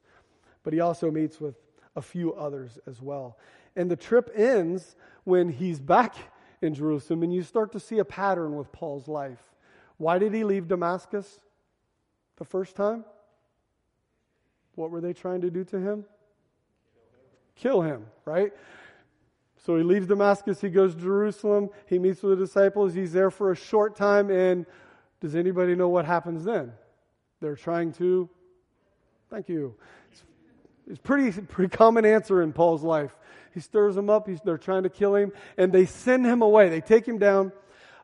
but 0.63 0.73
he 0.73 0.79
also 0.79 1.09
meets 1.09 1.39
with 1.39 1.55
a 1.95 2.01
few 2.01 2.33
others 2.33 2.79
as 2.87 3.01
well. 3.01 3.37
And 3.75 3.89
the 3.89 3.95
trip 3.95 4.29
ends 4.35 4.95
when 5.23 5.49
he's 5.49 5.79
back 5.79 6.15
in 6.61 6.73
Jerusalem, 6.73 7.23
and 7.23 7.33
you 7.33 7.43
start 7.43 7.71
to 7.71 7.79
see 7.79 7.99
a 7.99 8.05
pattern 8.05 8.55
with 8.55 8.71
Paul's 8.71 9.07
life. 9.07 9.41
Why 9.97 10.19
did 10.19 10.33
he 10.33 10.43
leave 10.43 10.67
Damascus 10.67 11.39
the 12.37 12.45
first 12.45 12.75
time? 12.75 13.03
What 14.75 14.91
were 14.91 15.01
they 15.01 15.13
trying 15.13 15.41
to 15.41 15.49
do 15.49 15.63
to 15.65 15.79
him? 15.79 16.05
Kill 17.55 17.81
him, 17.81 18.05
right? 18.25 18.53
So 19.57 19.77
he 19.77 19.83
leaves 19.83 20.07
Damascus, 20.07 20.59
he 20.59 20.69
goes 20.69 20.95
to 20.95 21.01
Jerusalem, 21.01 21.69
he 21.85 21.99
meets 21.99 22.23
with 22.23 22.39
the 22.39 22.45
disciples, 22.45 22.95
he's 22.95 23.13
there 23.13 23.29
for 23.29 23.51
a 23.51 23.55
short 23.55 23.95
time, 23.95 24.31
and 24.31 24.65
does 25.19 25.35
anybody 25.35 25.75
know 25.75 25.89
what 25.89 26.05
happens 26.05 26.43
then? 26.43 26.73
They're 27.41 27.55
trying 27.55 27.93
to, 27.93 28.27
thank 29.29 29.49
you. 29.49 29.75
It's, 30.11 30.23
it's 30.87 30.99
pretty, 30.99 31.39
pretty 31.41 31.69
common 31.75 32.05
answer 32.05 32.41
in 32.41 32.53
Paul's 32.53 32.83
life. 32.83 33.15
He 33.53 33.59
stirs 33.59 33.95
them 33.95 34.09
up. 34.09 34.27
He's, 34.27 34.39
they're 34.41 34.57
trying 34.57 34.83
to 34.83 34.89
kill 34.89 35.15
him, 35.15 35.31
and 35.57 35.71
they 35.71 35.85
send 35.85 36.25
him 36.25 36.41
away. 36.41 36.69
They 36.69 36.81
take 36.81 37.07
him 37.07 37.17
down. 37.17 37.51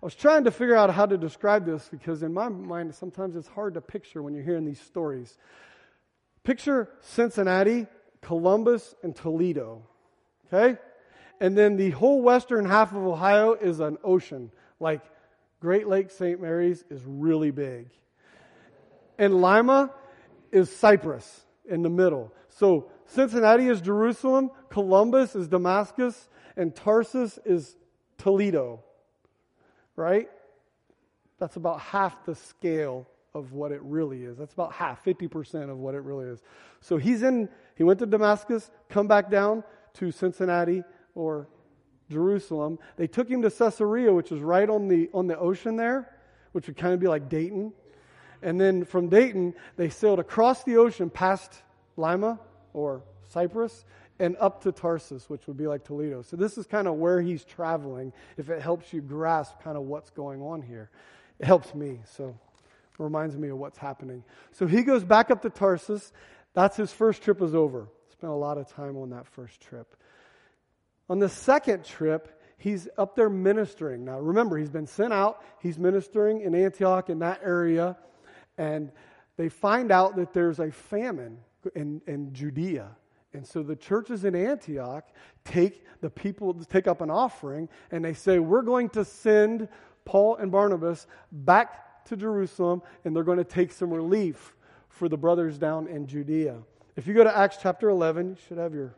I 0.02 0.06
was 0.06 0.16
trying 0.16 0.44
to 0.44 0.52
figure 0.52 0.76
out 0.76 0.92
how 0.92 1.06
to 1.06 1.18
describe 1.18 1.66
this 1.66 1.88
because, 1.90 2.22
in 2.22 2.34
my 2.34 2.50
mind, 2.50 2.94
sometimes 2.94 3.36
it's 3.36 3.48
hard 3.48 3.74
to 3.76 3.82
picture 3.82 4.22
when 4.22 4.34
you're 4.34 4.44
hearing 4.44 4.66
these 4.66 4.80
stories. 4.80 5.38
Picture 6.44 6.90
Cincinnati, 7.02 7.88
Columbus, 8.22 8.94
and 9.02 9.16
Toledo. 9.16 9.84
Okay? 10.48 10.78
And 11.40 11.58
then 11.58 11.78
the 11.78 11.92
whole 11.92 12.22
western 12.22 12.66
half 12.66 12.92
of 12.92 12.98
Ohio 12.98 13.54
is 13.54 13.80
an 13.80 13.98
ocean. 14.04 14.52
Like 14.80 15.02
Great 15.60 15.88
Lake 15.88 16.12
St. 16.12 16.40
Mary's 16.40 16.84
is 16.90 17.02
really 17.06 17.52
big. 17.52 17.90
And 19.18 19.42
Lima 19.42 19.92
is 20.52 20.76
Cyprus 20.76 21.46
in 21.68 21.82
the 21.82 21.90
middle. 21.90 22.32
So 22.50 22.92
Cincinnati 23.08 23.68
is 23.68 23.82
Jerusalem, 23.82 24.52
Columbus 24.70 25.36
is 25.36 25.48
Damascus, 25.48 26.30
and 26.56 26.76
Tarsus 26.76 27.40
is 27.46 27.76
Toledo. 28.18 28.84
Right? 29.96 30.30
That's 31.40 31.56
about 31.56 31.80
half 31.80 32.26
the 32.26 32.36
scale 32.36 33.08
of 33.34 33.54
what 33.54 33.72
it 33.72 33.82
really 33.82 34.24
is. 34.24 34.38
That's 34.38 34.54
about 34.54 34.74
half, 34.74 35.04
50% 35.06 35.70
of 35.70 35.78
what 35.78 35.96
it 35.96 36.02
really 36.02 36.26
is. 36.26 36.42
So 36.82 36.98
he's 36.98 37.24
in, 37.24 37.50
he 37.76 37.84
went 37.84 38.00
to 38.00 38.06
Damascus, 38.06 38.70
come 38.90 39.08
back 39.08 39.30
down 39.30 39.64
to 39.96 40.12
Cincinnati 40.12 40.84
or 41.16 41.48
Jerusalem. 42.10 42.80
They 42.98 43.08
took 43.08 43.30
him 43.30 43.42
to 43.44 43.52
Caesarea, 43.52 44.12
which 44.14 44.32
is 44.32 44.42
right 44.42 44.70
on 44.70 44.88
the, 44.88 45.10
on 45.14 45.28
the 45.28 45.38
ocean 45.38 45.76
there, 45.76 46.10
which 46.52 46.68
would 46.68 46.78
kind 46.78 46.94
of 46.94 47.00
be 47.00 47.08
like 47.08 47.30
Dayton. 47.30 47.74
And 48.42 48.60
then 48.60 48.86
from 48.86 49.08
Dayton, 49.10 49.54
they 49.78 49.90
sailed 49.90 50.20
across 50.20 50.64
the 50.64 50.78
ocean 50.78 51.10
past 51.10 51.64
Lima 51.96 52.40
or 52.74 53.04
Cyprus 53.30 53.86
and 54.20 54.36
up 54.40 54.64
to 54.64 54.72
Tarsus, 54.72 55.30
which 55.30 55.48
would 55.48 55.58
be 55.58 55.68
like 55.68 55.84
Toledo. 55.84 56.22
So 56.22 56.36
this 56.36 56.58
is 56.58 56.66
kind 56.66 56.88
of 56.88 56.96
where 56.96 57.22
he's 57.22 57.44
traveling, 57.44 58.14
if 58.38 58.50
it 58.50 58.62
helps 58.62 58.92
you 58.94 59.02
grasp 59.02 59.62
kind 59.64 59.78
of 59.78 59.84
what's 59.84 60.10
going 60.10 60.42
on 60.42 60.62
here. 60.62 60.90
It 61.40 61.46
helps 61.46 61.76
me, 61.76 62.00
so 62.16 62.30
it 62.30 63.04
reminds 63.04 63.38
me 63.38 63.50
of 63.50 63.58
what's 63.58 63.78
happening. 63.78 64.24
So 64.54 64.66
he 64.66 64.84
goes 64.84 65.04
back 65.04 65.30
up 65.30 65.44
to 65.44 65.50
Tarsus. 65.50 66.12
That's 66.54 66.78
his 66.78 66.92
first 66.92 67.22
trip 67.22 67.42
is 67.42 67.54
over. 67.54 67.88
Spent 68.12 68.32
a 68.32 68.36
lot 68.36 68.58
of 68.58 68.68
time 68.68 68.98
on 68.98 69.12
that 69.12 69.28
first 69.28 69.62
trip. 69.62 69.96
On 71.10 71.20
the 71.20 71.30
second 71.30 71.86
trip, 71.86 72.42
he's 72.58 72.88
up 72.98 73.16
there 73.16 73.30
ministering. 73.30 74.04
Now 74.04 74.20
remember, 74.20 74.58
he's 74.58 74.72
been 74.72 74.88
sent 74.88 75.14
out. 75.14 75.44
He's 75.62 75.78
ministering 75.78 76.42
in 76.42 76.56
Antioch 76.56 77.10
in 77.10 77.20
that 77.20 77.42
area. 77.44 77.98
And 78.58 78.92
they 79.38 79.50
find 79.50 79.92
out 79.92 80.16
that 80.16 80.34
there's 80.34 80.60
a 80.60 80.72
famine 80.72 81.38
in, 81.76 82.02
in 82.08 82.34
Judea. 82.34 82.90
And 83.34 83.46
so 83.46 83.62
the 83.62 83.76
churches 83.76 84.26
in 84.26 84.36
Antioch 84.36 85.06
take 85.44 85.84
the 86.02 86.10
people 86.10 86.54
take 86.54 86.88
up 86.88 87.02
an 87.02 87.10
offering 87.10 87.70
and 87.92 88.04
they 88.04 88.14
say, 88.14 88.40
We're 88.40 88.62
going 88.62 88.90
to 88.90 89.04
send 89.04 89.68
Paul 90.06 90.38
and 90.38 90.52
Barnabas 90.52 91.08
back 91.32 92.06
to 92.06 92.16
Jerusalem 92.16 92.82
and 93.04 93.16
they're 93.16 93.24
going 93.24 93.38
to 93.38 93.44
take 93.44 93.72
some 93.72 93.92
relief 93.92 94.56
for 94.90 95.10
the 95.10 95.18
brothers 95.18 95.58
down 95.58 95.88
in 95.88 96.08
Judea. 96.08 96.58
If 96.96 97.06
you 97.06 97.14
go 97.14 97.24
to 97.24 97.36
Acts 97.38 97.58
chapter 97.62 97.90
11, 97.90 98.30
you 98.30 98.36
should 98.48 98.58
have 98.58 98.74
your 98.74 98.96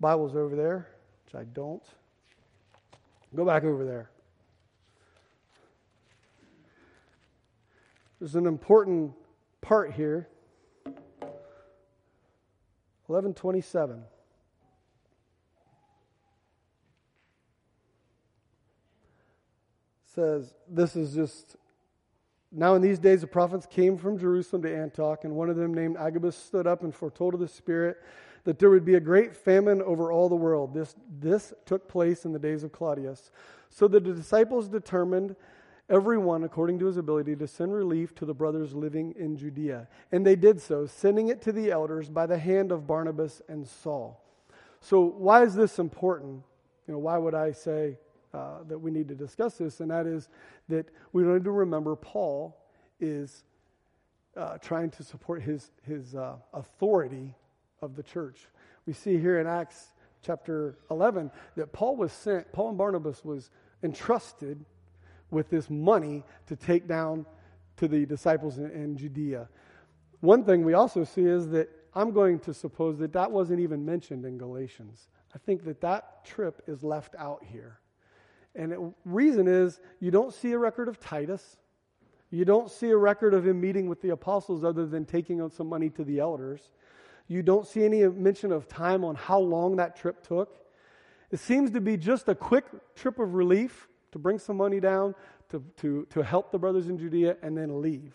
Bibles 0.00 0.34
over 0.34 0.56
there, 0.56 0.88
which 1.24 1.34
I 1.40 1.44
don't. 1.44 1.84
Go 3.34 3.44
back 3.44 3.62
over 3.64 3.84
there. 3.84 4.10
There's 8.18 8.34
an 8.34 8.46
important 8.46 9.12
part 9.60 9.92
here 9.92 10.28
1127. 13.06 14.02
Says, 20.14 20.54
this 20.68 20.94
is 20.94 21.14
just 21.14 21.56
now, 22.54 22.74
in 22.74 22.82
these 22.82 22.98
days, 22.98 23.22
the 23.22 23.26
prophets 23.26 23.66
came 23.66 23.96
from 23.96 24.18
Jerusalem 24.18 24.60
to 24.62 24.76
Antioch, 24.76 25.24
and 25.24 25.34
one 25.34 25.48
of 25.48 25.56
them, 25.56 25.72
named 25.72 25.96
Agabus, 25.96 26.36
stood 26.36 26.66
up 26.66 26.82
and 26.82 26.94
foretold 26.94 27.32
of 27.32 27.40
the 27.40 27.48
Spirit 27.48 27.96
that 28.44 28.58
there 28.58 28.68
would 28.68 28.84
be 28.84 28.96
a 28.96 29.00
great 29.00 29.34
famine 29.34 29.80
over 29.80 30.12
all 30.12 30.28
the 30.28 30.36
world. 30.36 30.74
This, 30.74 30.94
this 31.18 31.54
took 31.64 31.88
place 31.88 32.26
in 32.26 32.32
the 32.32 32.38
days 32.38 32.62
of 32.62 32.70
Claudius. 32.70 33.30
So 33.70 33.88
the 33.88 34.00
disciples 34.00 34.68
determined 34.68 35.34
everyone 35.92 36.42
according 36.42 36.78
to 36.78 36.86
his 36.86 36.96
ability 36.96 37.36
to 37.36 37.46
send 37.46 37.72
relief 37.72 38.14
to 38.14 38.24
the 38.24 38.32
brothers 38.32 38.74
living 38.74 39.14
in 39.18 39.36
Judea. 39.36 39.86
And 40.10 40.26
they 40.26 40.34
did 40.34 40.60
so, 40.60 40.86
sending 40.86 41.28
it 41.28 41.42
to 41.42 41.52
the 41.52 41.70
elders 41.70 42.08
by 42.08 42.24
the 42.24 42.38
hand 42.38 42.72
of 42.72 42.86
Barnabas 42.86 43.42
and 43.46 43.68
Saul. 43.68 44.18
So, 44.80 45.00
why 45.02 45.44
is 45.44 45.54
this 45.54 45.78
important? 45.78 46.42
You 46.88 46.94
know, 46.94 46.98
why 46.98 47.18
would 47.18 47.34
I 47.34 47.52
say 47.52 47.98
uh, 48.32 48.64
that 48.68 48.78
we 48.78 48.90
need 48.90 49.06
to 49.08 49.14
discuss 49.14 49.58
this? 49.58 49.80
And 49.80 49.90
that 49.90 50.06
is 50.06 50.30
that 50.68 50.88
we 51.12 51.22
need 51.24 51.44
to 51.44 51.50
remember 51.50 51.94
Paul 51.94 52.56
is 52.98 53.44
uh, 54.34 54.56
trying 54.58 54.90
to 54.92 55.04
support 55.04 55.42
his, 55.42 55.70
his 55.86 56.14
uh, 56.14 56.36
authority 56.54 57.34
of 57.82 57.96
the 57.96 58.02
church. 58.02 58.48
We 58.86 58.94
see 58.94 59.18
here 59.18 59.38
in 59.38 59.46
Acts 59.46 59.88
chapter 60.22 60.78
11 60.90 61.30
that 61.56 61.72
Paul 61.72 61.96
was 61.96 62.12
sent, 62.12 62.50
Paul 62.52 62.70
and 62.70 62.78
Barnabas 62.78 63.24
was 63.24 63.50
entrusted 63.82 64.64
with 65.32 65.50
this 65.50 65.68
money 65.68 66.22
to 66.46 66.54
take 66.54 66.86
down 66.86 67.26
to 67.78 67.88
the 67.88 68.06
disciples 68.06 68.58
in, 68.58 68.70
in 68.70 68.96
Judea. 68.96 69.48
One 70.20 70.44
thing 70.44 70.64
we 70.64 70.74
also 70.74 71.02
see 71.02 71.24
is 71.24 71.48
that 71.48 71.68
I'm 71.94 72.12
going 72.12 72.38
to 72.40 72.54
suppose 72.54 72.98
that 72.98 73.12
that 73.14 73.30
wasn't 73.30 73.60
even 73.60 73.84
mentioned 73.84 74.24
in 74.24 74.38
Galatians. 74.38 75.08
I 75.34 75.38
think 75.38 75.64
that 75.64 75.80
that 75.80 76.24
trip 76.24 76.62
is 76.66 76.84
left 76.84 77.14
out 77.18 77.42
here. 77.44 77.80
And 78.54 78.72
the 78.72 78.92
reason 79.04 79.48
is 79.48 79.80
you 79.98 80.10
don't 80.10 80.32
see 80.32 80.52
a 80.52 80.58
record 80.58 80.88
of 80.88 81.00
Titus. 81.00 81.56
You 82.30 82.44
don't 82.44 82.70
see 82.70 82.90
a 82.90 82.96
record 82.96 83.34
of 83.34 83.46
him 83.46 83.60
meeting 83.60 83.88
with 83.88 84.00
the 84.00 84.10
apostles 84.10 84.64
other 84.64 84.86
than 84.86 85.04
taking 85.04 85.40
out 85.40 85.52
some 85.52 85.68
money 85.68 85.90
to 85.90 86.04
the 86.04 86.18
elders. 86.18 86.60
You 87.28 87.42
don't 87.42 87.66
see 87.66 87.84
any 87.84 88.06
mention 88.06 88.52
of 88.52 88.68
time 88.68 89.04
on 89.04 89.14
how 89.14 89.38
long 89.38 89.76
that 89.76 89.96
trip 89.96 90.26
took. 90.26 90.58
It 91.30 91.40
seems 91.40 91.70
to 91.72 91.80
be 91.80 91.96
just 91.96 92.28
a 92.28 92.34
quick 92.34 92.66
trip 92.94 93.18
of 93.18 93.34
relief 93.34 93.88
to 94.12 94.18
bring 94.18 94.38
some 94.38 94.56
money 94.56 94.80
down, 94.80 95.14
to, 95.50 95.62
to, 95.78 96.06
to 96.10 96.22
help 96.22 96.52
the 96.52 96.58
brothers 96.58 96.88
in 96.88 96.98
Judea, 96.98 97.36
and 97.42 97.56
then 97.56 97.82
leave. 97.82 98.14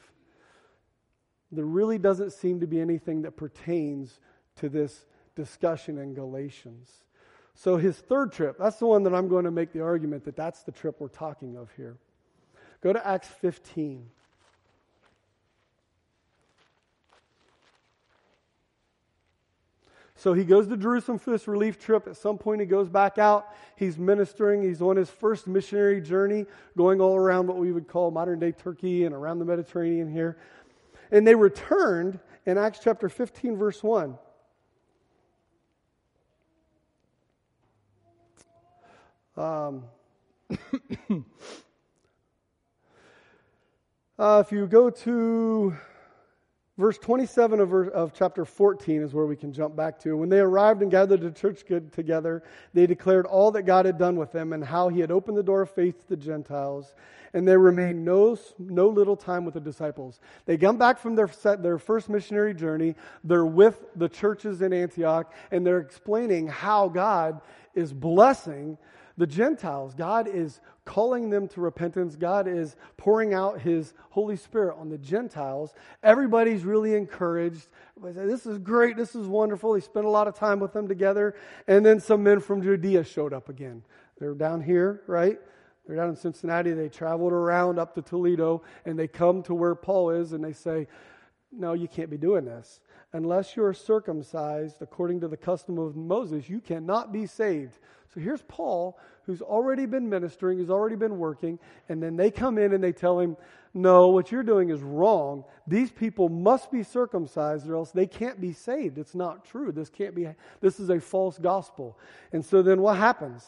There 1.51 1.65
really 1.65 1.97
doesn't 1.97 2.31
seem 2.31 2.59
to 2.59 2.67
be 2.67 2.79
anything 2.79 3.21
that 3.23 3.37
pertains 3.37 4.19
to 4.57 4.69
this 4.69 5.05
discussion 5.35 5.97
in 5.97 6.13
Galatians. 6.13 6.91
So, 7.53 7.77
his 7.77 7.97
third 7.97 8.31
trip, 8.31 8.57
that's 8.59 8.77
the 8.77 8.85
one 8.85 9.03
that 9.03 9.15
I'm 9.15 9.27
going 9.27 9.45
to 9.45 9.51
make 9.51 9.71
the 9.71 9.81
argument 9.81 10.25
that 10.25 10.35
that's 10.35 10.63
the 10.63 10.71
trip 10.71 10.97
we're 10.99 11.07
talking 11.07 11.57
of 11.57 11.71
here. 11.75 11.97
Go 12.81 12.93
to 12.93 13.07
Acts 13.07 13.27
15. 13.27 14.07
So 20.19 20.33
he 20.33 20.43
goes 20.43 20.67
to 20.67 20.75
Jerusalem 20.75 21.19
for 21.19 21.29
this 21.29 21.47
relief 21.47 21.79
trip. 21.79 22.07
At 22.07 22.17
some 22.17 22.39
point, 22.39 22.59
he 22.59 22.65
goes 22.65 22.89
back 22.89 23.19
out. 23.19 23.53
He's 23.75 24.00
ministering. 24.00 24.63
He's 24.63 24.81
on 24.81 24.97
his 24.97 25.12
first 25.12 25.45
missionary 25.45 26.01
journey, 26.01 26.47
going 26.75 27.00
all 27.00 27.15
around 27.15 27.45
what 27.45 27.57
we 27.57 27.71
would 27.71 27.88
call 27.88 28.09
modern 28.09 28.39
day 28.39 28.51
Turkey 28.51 29.05
and 29.05 29.13
around 29.13 29.38
the 29.38 29.45
Mediterranean 29.45 30.12
here. 30.12 30.38
And 31.12 31.25
they 31.25 31.36
returned 31.36 32.19
in 32.47 32.57
Acts 32.57 32.79
chapter 32.83 33.09
15, 33.09 33.57
verse 33.57 33.83
1. 33.83 34.17
Um, 39.38 39.83
uh, 44.17 44.43
if 44.43 44.51
you 44.51 44.65
go 44.65 44.89
to 44.89 45.77
verse 46.77 46.98
27 46.98 47.60
of, 47.60 47.74
of, 47.74 48.13
chapter 48.13 48.46
14 48.46 49.01
is 49.01 49.13
where 49.13 49.25
we 49.25 49.36
can 49.36 49.51
jump 49.51 49.75
back 49.75 50.00
to. 50.00 50.15
When 50.15 50.29
they 50.29 50.39
arrived 50.39 50.81
and 50.81 50.91
gathered 50.91 51.22
the 51.22 51.31
church 51.31 51.63
together, 51.91 52.43
they 52.74 52.86
declared 52.86 53.25
all 53.25 53.51
that 53.51 53.63
God 53.63 53.86
had 53.86 53.98
done 53.98 54.15
with 54.15 54.31
them 54.31 54.53
and 54.53 54.63
how 54.63 54.89
he 54.89 55.00
had 55.00 55.12
opened 55.12 55.38
the 55.38 55.43
door 55.43 55.62
of 55.62 55.72
faith 55.72 56.01
to 56.01 56.10
the 56.10 56.17
Gentiles. 56.17 56.93
And 57.34 57.48
they 57.48 57.57
remained 57.57 58.05
no, 58.05 58.38
no 58.57 58.88
little 58.88 59.17
time 59.17 59.43
with 59.43 59.53
the 59.53 59.60
disciples. 59.60 60.19
They 60.46 60.57
come 60.57 60.77
back 60.77 60.98
from 60.98 61.15
their, 61.15 61.29
their 61.60 61.77
first 61.77 62.10
missionary 62.10 62.53
journey. 62.53 62.96
They're 63.24 63.46
with 63.46 63.86
the 63.96 64.07
churches 64.07 64.62
in 64.62 64.72
Antioch, 64.72 65.34
and 65.51 65.65
they're 65.65 65.79
explaining 65.79 66.48
how 66.48 66.88
God 66.88 67.41
is 67.75 67.91
blessing 67.93 68.77
the 69.17 69.27
Gentiles. 69.27 69.93
God 69.93 70.27
is 70.27 70.59
calling 70.86 71.29
them 71.29 71.47
to 71.50 71.62
repentance. 71.62 72.15
God 72.15 72.47
is 72.47 72.75
pouring 72.95 73.33
out 73.33 73.62
His 73.62 73.93
Holy 74.12 74.38
Spirit 74.38 74.77
on 74.77 74.89
the 74.89 74.97
Gentiles. 74.97 75.74
Everybody's 76.03 76.63
really 76.63 76.93
encouraged. 76.93 77.67
This 78.01 78.45
is 78.45 78.59
great. 78.59 78.95
This 78.95 79.15
is 79.15 79.27
wonderful. 79.27 79.74
He 79.74 79.81
spent 79.81 80.05
a 80.05 80.09
lot 80.09 80.27
of 80.27 80.36
time 80.36 80.59
with 80.59 80.71
them 80.71 80.88
together. 80.88 81.36
And 81.67 81.86
then 81.86 82.00
some 82.00 82.24
men 82.24 82.39
from 82.39 82.62
Judea 82.62 83.03
showed 83.03 83.33
up 83.33 83.50
again. 83.50 83.83
They're 84.19 84.36
down 84.36 84.62
here, 84.62 85.01
right? 85.07 85.39
They're 85.86 85.95
down 85.95 86.09
in 86.09 86.15
Cincinnati. 86.15 86.74
They 86.74 86.89
traveled 86.89 87.33
around 87.33 87.79
up 87.79 87.95
to 87.95 88.01
Toledo 88.01 88.62
and 88.86 88.97
they 89.00 89.07
come 89.07 89.41
to 89.43 89.53
where 89.53 89.75
Paul 89.75 90.12
is 90.12 90.33
and 90.33 90.43
they 90.43 90.53
say, 90.53 90.88
No, 91.51 91.74
you 91.74 91.88
can't 91.88 92.09
be 92.09 92.17
doing 92.17 92.45
this. 92.45 92.79
Unless 93.17 93.55
you 93.55 93.63
are 93.63 93.74
circumcised 93.74 94.79
according 94.79 95.21
to 95.21 95.27
the 95.27 95.36
custom 95.36 95.79
of 95.79 95.95
Moses, 95.95 96.47
you 96.47 96.62
cannot 96.62 97.12
be 97.12 97.25
saved. 97.25 97.79
So 98.13 98.19
here's 98.19 98.43
Paul, 98.43 99.00
who's 99.25 99.41
already 99.41 99.88
been 99.88 100.07
ministering, 100.07 100.59
who's 100.59 100.69
already 100.69 100.97
been 100.97 101.17
working, 101.17 101.57
and 101.89 102.01
then 102.01 102.15
they 102.15 102.29
come 102.29 102.59
in 102.59 102.74
and 102.74 102.83
they 102.83 102.91
tell 102.91 103.19
him, 103.19 103.36
No, 103.74 104.09
what 104.09 104.31
you're 104.31 104.43
doing 104.43 104.69
is 104.69 104.83
wrong. 104.83 105.45
These 105.65 105.89
people 105.89 106.29
must 106.29 106.71
be 106.71 106.83
circumcised 106.83 107.67
or 107.67 107.74
else 107.74 107.89
they 107.89 108.05
can't 108.05 108.39
be 108.39 108.53
saved. 108.53 109.00
It's 109.00 109.15
not 109.15 109.43
true. 109.43 109.71
This 109.71 109.89
can't 109.89 110.13
be, 110.13 110.27
this 110.62 110.79
is 110.79 110.91
a 110.91 111.00
false 111.00 111.39
gospel. 111.39 111.97
And 112.31 112.45
so 112.45 112.62
then 112.62 112.81
what 112.81 112.97
happens? 112.97 113.43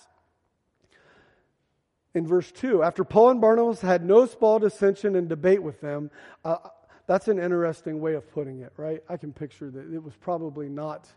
In 2.16 2.26
verse 2.26 2.52
2, 2.54 2.82
after 2.82 3.04
Paul 3.04 3.30
and 3.30 3.40
Barnabas 3.40 3.82
had 3.82 4.04
no 4.04 4.26
small 4.26 4.58
dissension 4.58 5.16
and 5.16 5.30
debate 5.30 5.62
with 5.62 5.80
them, 5.80 6.10
uh, 6.44 6.58
that's 7.10 7.28
an 7.28 7.40
interesting 7.40 8.00
way 8.00 8.14
of 8.14 8.32
putting 8.32 8.60
it, 8.60 8.72
right? 8.78 9.04
I 9.10 9.18
can 9.18 9.34
picture 9.34 9.72
that 9.72 9.92
it 9.92 9.98
was 9.98 10.14
probably 10.16 10.70
not 10.70 11.08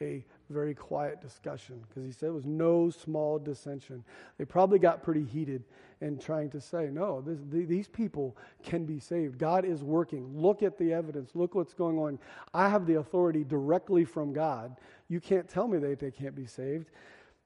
a 0.00 0.24
very 0.48 0.74
quiet 0.74 1.20
discussion 1.20 1.84
because 1.88 2.04
he 2.04 2.12
said 2.12 2.28
it 2.28 2.34
was 2.34 2.46
no 2.46 2.88
small 2.88 3.36
dissension. 3.36 4.04
They 4.38 4.44
probably 4.44 4.78
got 4.78 5.02
pretty 5.02 5.24
heated 5.24 5.64
in 6.02 6.18
trying 6.18 6.50
to 6.50 6.60
say, 6.60 6.88
no, 6.92 7.20
this, 7.20 7.40
these 7.50 7.88
people 7.88 8.36
can 8.62 8.84
be 8.84 9.00
saved. 9.00 9.38
God 9.38 9.64
is 9.64 9.82
working. 9.82 10.40
Look 10.40 10.62
at 10.62 10.78
the 10.78 10.92
evidence. 10.92 11.32
Look 11.34 11.56
what's 11.56 11.74
going 11.74 11.98
on. 11.98 12.20
I 12.54 12.68
have 12.68 12.86
the 12.86 13.00
authority 13.00 13.42
directly 13.42 14.04
from 14.04 14.32
God. 14.32 14.76
You 15.08 15.18
can't 15.18 15.48
tell 15.48 15.66
me 15.66 15.78
that 15.78 15.98
they 15.98 16.12
can't 16.12 16.36
be 16.36 16.46
saved. 16.46 16.90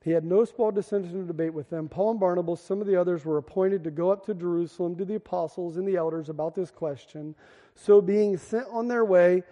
He 0.04 0.10
had 0.10 0.26
no 0.26 0.44
small 0.44 0.70
dissension 0.70 1.18
to 1.18 1.26
debate 1.26 1.54
with 1.54 1.70
them. 1.70 1.88
Paul 1.88 2.10
and 2.10 2.20
Barnabas, 2.20 2.60
some 2.60 2.82
of 2.82 2.86
the 2.86 2.94
others, 2.94 3.24
were 3.24 3.38
appointed 3.38 3.84
to 3.84 3.90
go 3.90 4.10
up 4.10 4.26
to 4.26 4.34
Jerusalem 4.34 4.96
to 4.96 5.04
the 5.06 5.14
apostles 5.14 5.78
and 5.78 5.88
the 5.88 5.96
elders 5.96 6.28
about 6.28 6.54
this 6.54 6.70
question. 6.70 7.34
So, 7.74 8.02
being 8.02 8.36
sent 8.36 8.66
on 8.70 8.88
their 8.88 9.02
way 9.02 9.44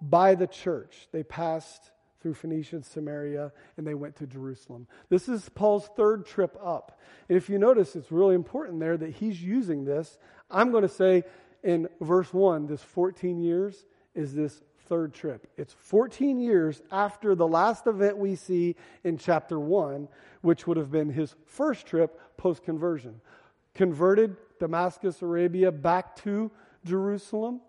by 0.00 0.36
the 0.36 0.46
church, 0.46 1.08
they 1.10 1.24
passed 1.24 1.90
through 2.20 2.34
Phoenicia 2.34 2.76
and 2.76 2.86
Samaria, 2.86 3.50
and 3.76 3.84
they 3.84 3.94
went 3.94 4.14
to 4.16 4.26
Jerusalem. 4.28 4.86
This 5.08 5.28
is 5.28 5.48
Paul's 5.48 5.88
third 5.96 6.26
trip 6.26 6.56
up. 6.62 7.00
And 7.28 7.36
if 7.36 7.50
you 7.50 7.58
notice, 7.58 7.96
it's 7.96 8.12
really 8.12 8.36
important 8.36 8.78
there 8.78 8.96
that 8.96 9.14
he's 9.14 9.42
using 9.42 9.84
this. 9.84 10.16
I'm 10.48 10.70
going 10.70 10.82
to 10.82 10.88
say 10.88 11.24
in 11.64 11.88
verse 12.00 12.32
1, 12.32 12.68
this 12.68 12.82
14 12.84 13.40
years 13.40 13.84
is 14.14 14.32
this 14.32 14.62
third 14.88 15.14
trip. 15.14 15.46
It's 15.56 15.72
14 15.72 16.38
years 16.38 16.82
after 16.90 17.34
the 17.34 17.46
last 17.46 17.86
event 17.86 18.18
we 18.18 18.34
see 18.34 18.76
in 19.04 19.18
chapter 19.18 19.58
1, 19.58 20.08
which 20.40 20.66
would 20.66 20.76
have 20.76 20.90
been 20.90 21.10
his 21.10 21.34
first 21.46 21.86
trip 21.86 22.20
post 22.36 22.62
conversion. 22.62 23.20
Converted 23.74 24.36
Damascus, 24.58 25.22
Arabia, 25.22 25.72
back 25.72 26.16
to 26.16 26.50
Jerusalem 26.84 27.60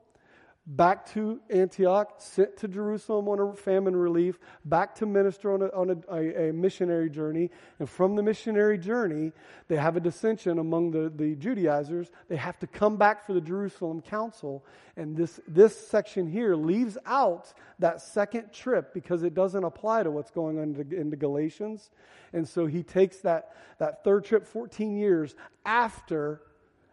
back 0.65 1.05
to 1.11 1.41
Antioch, 1.49 2.15
sent 2.19 2.55
to 2.57 2.69
Jerusalem 2.69 3.27
on 3.27 3.39
a 3.39 3.53
famine 3.53 3.95
relief, 3.95 4.39
back 4.63 4.95
to 4.95 5.05
minister 5.05 5.53
on, 5.53 5.61
a, 5.61 5.67
on 5.75 6.03
a, 6.09 6.49
a, 6.49 6.53
missionary 6.53 7.09
journey. 7.09 7.51
And 7.79 7.89
from 7.89 8.15
the 8.15 8.23
missionary 8.23 8.77
journey, 8.77 9.33
they 9.67 9.75
have 9.75 9.97
a 9.97 9.99
dissension 9.99 10.59
among 10.59 10.91
the, 10.91 11.11
the 11.13 11.35
Judaizers. 11.35 12.11
They 12.29 12.37
have 12.37 12.59
to 12.59 12.67
come 12.67 12.95
back 12.95 13.25
for 13.25 13.33
the 13.33 13.41
Jerusalem 13.41 14.01
council. 14.01 14.63
And 14.95 15.17
this, 15.17 15.41
this 15.47 15.75
section 15.75 16.31
here 16.31 16.55
leaves 16.55 16.97
out 17.05 17.53
that 17.79 18.01
second 18.01 18.53
trip 18.53 18.93
because 18.93 19.23
it 19.23 19.33
doesn't 19.33 19.63
apply 19.63 20.03
to 20.03 20.11
what's 20.11 20.31
going 20.31 20.59
on 20.59 20.75
into, 20.91 21.17
Galatians. 21.17 21.91
And 22.31 22.47
so 22.47 22.67
he 22.67 22.83
takes 22.83 23.17
that, 23.17 23.53
that 23.79 24.03
third 24.05 24.23
trip 24.23 24.47
14 24.47 24.95
years 24.95 25.35
after 25.65 26.41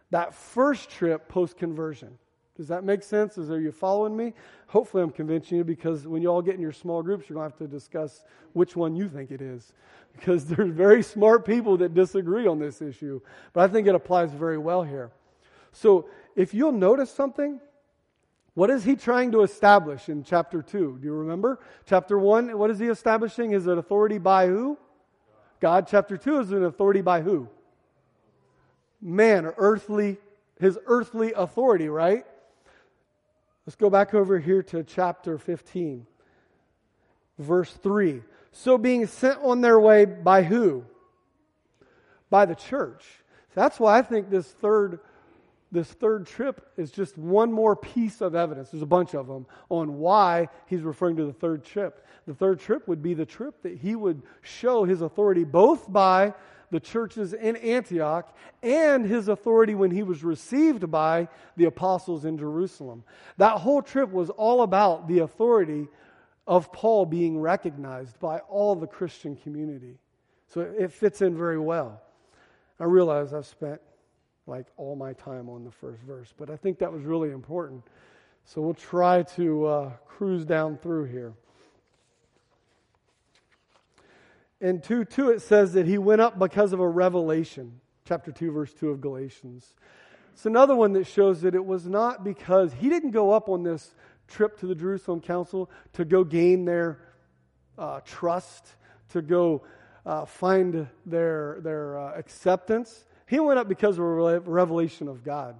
that 0.09 0.33
first 0.33 0.89
trip 0.89 1.29
post 1.29 1.57
conversion. 1.57 2.17
Does 2.55 2.67
that 2.67 2.83
make 2.83 3.01
sense? 3.03 3.37
Is 3.37 3.49
are 3.49 3.59
you 3.59 3.71
following 3.71 4.15
me? 4.15 4.33
Hopefully, 4.67 5.03
I'm 5.03 5.11
convincing 5.11 5.57
you 5.57 5.63
because 5.63 6.07
when 6.07 6.21
you 6.21 6.29
all 6.29 6.41
get 6.41 6.55
in 6.55 6.61
your 6.61 6.71
small 6.71 7.01
groups, 7.01 7.29
you're 7.29 7.35
going 7.35 7.49
to 7.49 7.57
have 7.57 7.69
to 7.69 7.73
discuss 7.73 8.23
which 8.53 8.75
one 8.75 8.95
you 8.95 9.07
think 9.07 9.31
it 9.31 9.41
is. 9.41 9.73
Because 10.13 10.43
there's 10.43 10.73
very 10.73 11.03
smart 11.03 11.45
people 11.45 11.77
that 11.77 11.93
disagree 11.93 12.45
on 12.45 12.59
this 12.59 12.81
issue. 12.81 13.21
But 13.53 13.69
I 13.69 13.71
think 13.71 13.87
it 13.87 13.95
applies 13.95 14.33
very 14.33 14.57
well 14.57 14.83
here. 14.83 15.09
So, 15.71 16.09
if 16.35 16.53
you'll 16.53 16.73
notice 16.73 17.09
something, 17.09 17.61
what 18.53 18.69
is 18.69 18.83
he 18.83 18.97
trying 18.97 19.31
to 19.31 19.43
establish 19.43 20.09
in 20.09 20.25
chapter 20.25 20.61
2? 20.61 20.97
Do 20.99 21.05
you 21.05 21.13
remember? 21.13 21.61
Chapter 21.85 22.19
1, 22.19 22.57
what 22.57 22.69
is 22.69 22.79
he 22.79 22.87
establishing? 22.87 23.53
Is 23.53 23.67
it 23.67 23.77
authority 23.77 24.17
by 24.17 24.47
who? 24.47 24.77
God. 25.61 25.87
Chapter 25.87 26.17
2 26.17 26.39
is 26.39 26.51
an 26.51 26.65
authority 26.65 27.01
by 27.01 27.21
who? 27.21 27.47
Man, 28.99 29.45
earthly, 29.57 30.17
his 30.59 30.77
earthly 30.87 31.31
authority, 31.33 31.87
right? 31.87 32.25
Let's 33.71 33.79
go 33.79 33.89
back 33.89 34.13
over 34.13 34.37
here 34.37 34.61
to 34.63 34.83
chapter 34.83 35.37
15, 35.37 36.05
verse 37.39 37.71
3. 37.71 38.21
So 38.51 38.77
being 38.77 39.07
sent 39.07 39.39
on 39.39 39.61
their 39.61 39.79
way 39.79 40.03
by 40.03 40.43
who? 40.43 40.83
By 42.29 42.45
the 42.45 42.53
church. 42.53 43.05
That's 43.55 43.79
why 43.79 43.97
I 43.97 44.01
think 44.01 44.29
this 44.29 44.45
third 44.45 44.99
this 45.71 45.87
third 45.87 46.27
trip 46.27 46.69
is 46.75 46.91
just 46.91 47.17
one 47.17 47.49
more 47.49 47.77
piece 47.77 48.19
of 48.19 48.35
evidence. 48.35 48.71
There's 48.71 48.83
a 48.83 48.85
bunch 48.85 49.15
of 49.15 49.27
them 49.27 49.45
on 49.69 49.99
why 49.99 50.49
he's 50.65 50.81
referring 50.81 51.15
to 51.15 51.23
the 51.23 51.31
third 51.31 51.63
trip. 51.63 52.05
The 52.27 52.33
third 52.33 52.59
trip 52.59 52.89
would 52.89 53.01
be 53.01 53.13
the 53.13 53.25
trip 53.25 53.61
that 53.61 53.77
he 53.77 53.95
would 53.95 54.21
show 54.41 54.83
his 54.83 54.99
authority 54.99 55.45
both 55.45 55.89
by 55.89 56.33
the 56.71 56.79
churches 56.79 57.33
in 57.33 57.57
Antioch 57.57 58.35
and 58.63 59.05
his 59.05 59.27
authority 59.27 59.75
when 59.75 59.91
he 59.91 60.03
was 60.03 60.23
received 60.23 60.89
by 60.89 61.27
the 61.57 61.65
apostles 61.65 62.25
in 62.25 62.37
Jerusalem. 62.37 63.03
That 63.37 63.57
whole 63.57 63.81
trip 63.81 64.09
was 64.11 64.29
all 64.29 64.63
about 64.63 65.07
the 65.07 65.19
authority 65.19 65.87
of 66.47 66.71
Paul 66.73 67.05
being 67.05 67.39
recognized 67.39 68.19
by 68.19 68.39
all 68.39 68.75
the 68.75 68.87
Christian 68.87 69.35
community. 69.35 69.97
So 70.47 70.61
it 70.61 70.91
fits 70.91 71.21
in 71.21 71.37
very 71.37 71.59
well. 71.59 72.01
I 72.79 72.85
realize 72.85 73.33
I've 73.33 73.45
spent 73.45 73.79
like 74.47 74.65
all 74.75 74.95
my 74.95 75.13
time 75.13 75.49
on 75.49 75.63
the 75.63 75.71
first 75.71 76.01
verse, 76.01 76.33
but 76.35 76.49
I 76.49 76.55
think 76.55 76.79
that 76.79 76.91
was 76.91 77.03
really 77.03 77.29
important. 77.29 77.83
So 78.43 78.61
we'll 78.61 78.73
try 78.73 79.23
to 79.35 79.65
uh, 79.65 79.89
cruise 80.07 80.45
down 80.45 80.77
through 80.77 81.05
here. 81.05 81.33
In 84.61 84.79
2 84.79 85.05
2, 85.05 85.31
it 85.31 85.41
says 85.41 85.73
that 85.73 85.87
he 85.87 85.97
went 85.97 86.21
up 86.21 86.39
because 86.39 86.71
of 86.71 86.79
a 86.79 86.87
revelation. 86.87 87.81
Chapter 88.05 88.31
2, 88.31 88.51
verse 88.51 88.73
2 88.73 88.89
of 88.89 89.01
Galatians. 89.01 89.75
It's 90.33 90.45
another 90.45 90.75
one 90.75 90.93
that 90.93 91.07
shows 91.07 91.41
that 91.41 91.55
it 91.55 91.65
was 91.65 91.87
not 91.87 92.23
because 92.23 92.71
he 92.73 92.87
didn't 92.87 93.11
go 93.11 93.31
up 93.31 93.49
on 93.49 93.63
this 93.63 93.93
trip 94.27 94.59
to 94.59 94.67
the 94.67 94.75
Jerusalem 94.75 95.19
Council 95.19 95.69
to 95.93 96.05
go 96.05 96.23
gain 96.23 96.65
their 96.65 96.99
uh, 97.77 97.99
trust, 98.05 98.75
to 99.09 99.21
go 99.21 99.63
uh, 100.05 100.25
find 100.25 100.87
their, 101.05 101.59
their 101.61 101.97
uh, 101.99 102.13
acceptance. 102.15 103.05
He 103.27 103.39
went 103.39 103.59
up 103.59 103.67
because 103.67 103.97
of 103.97 104.05
a 104.05 104.39
revelation 104.39 105.07
of 105.07 105.23
God. 105.23 105.59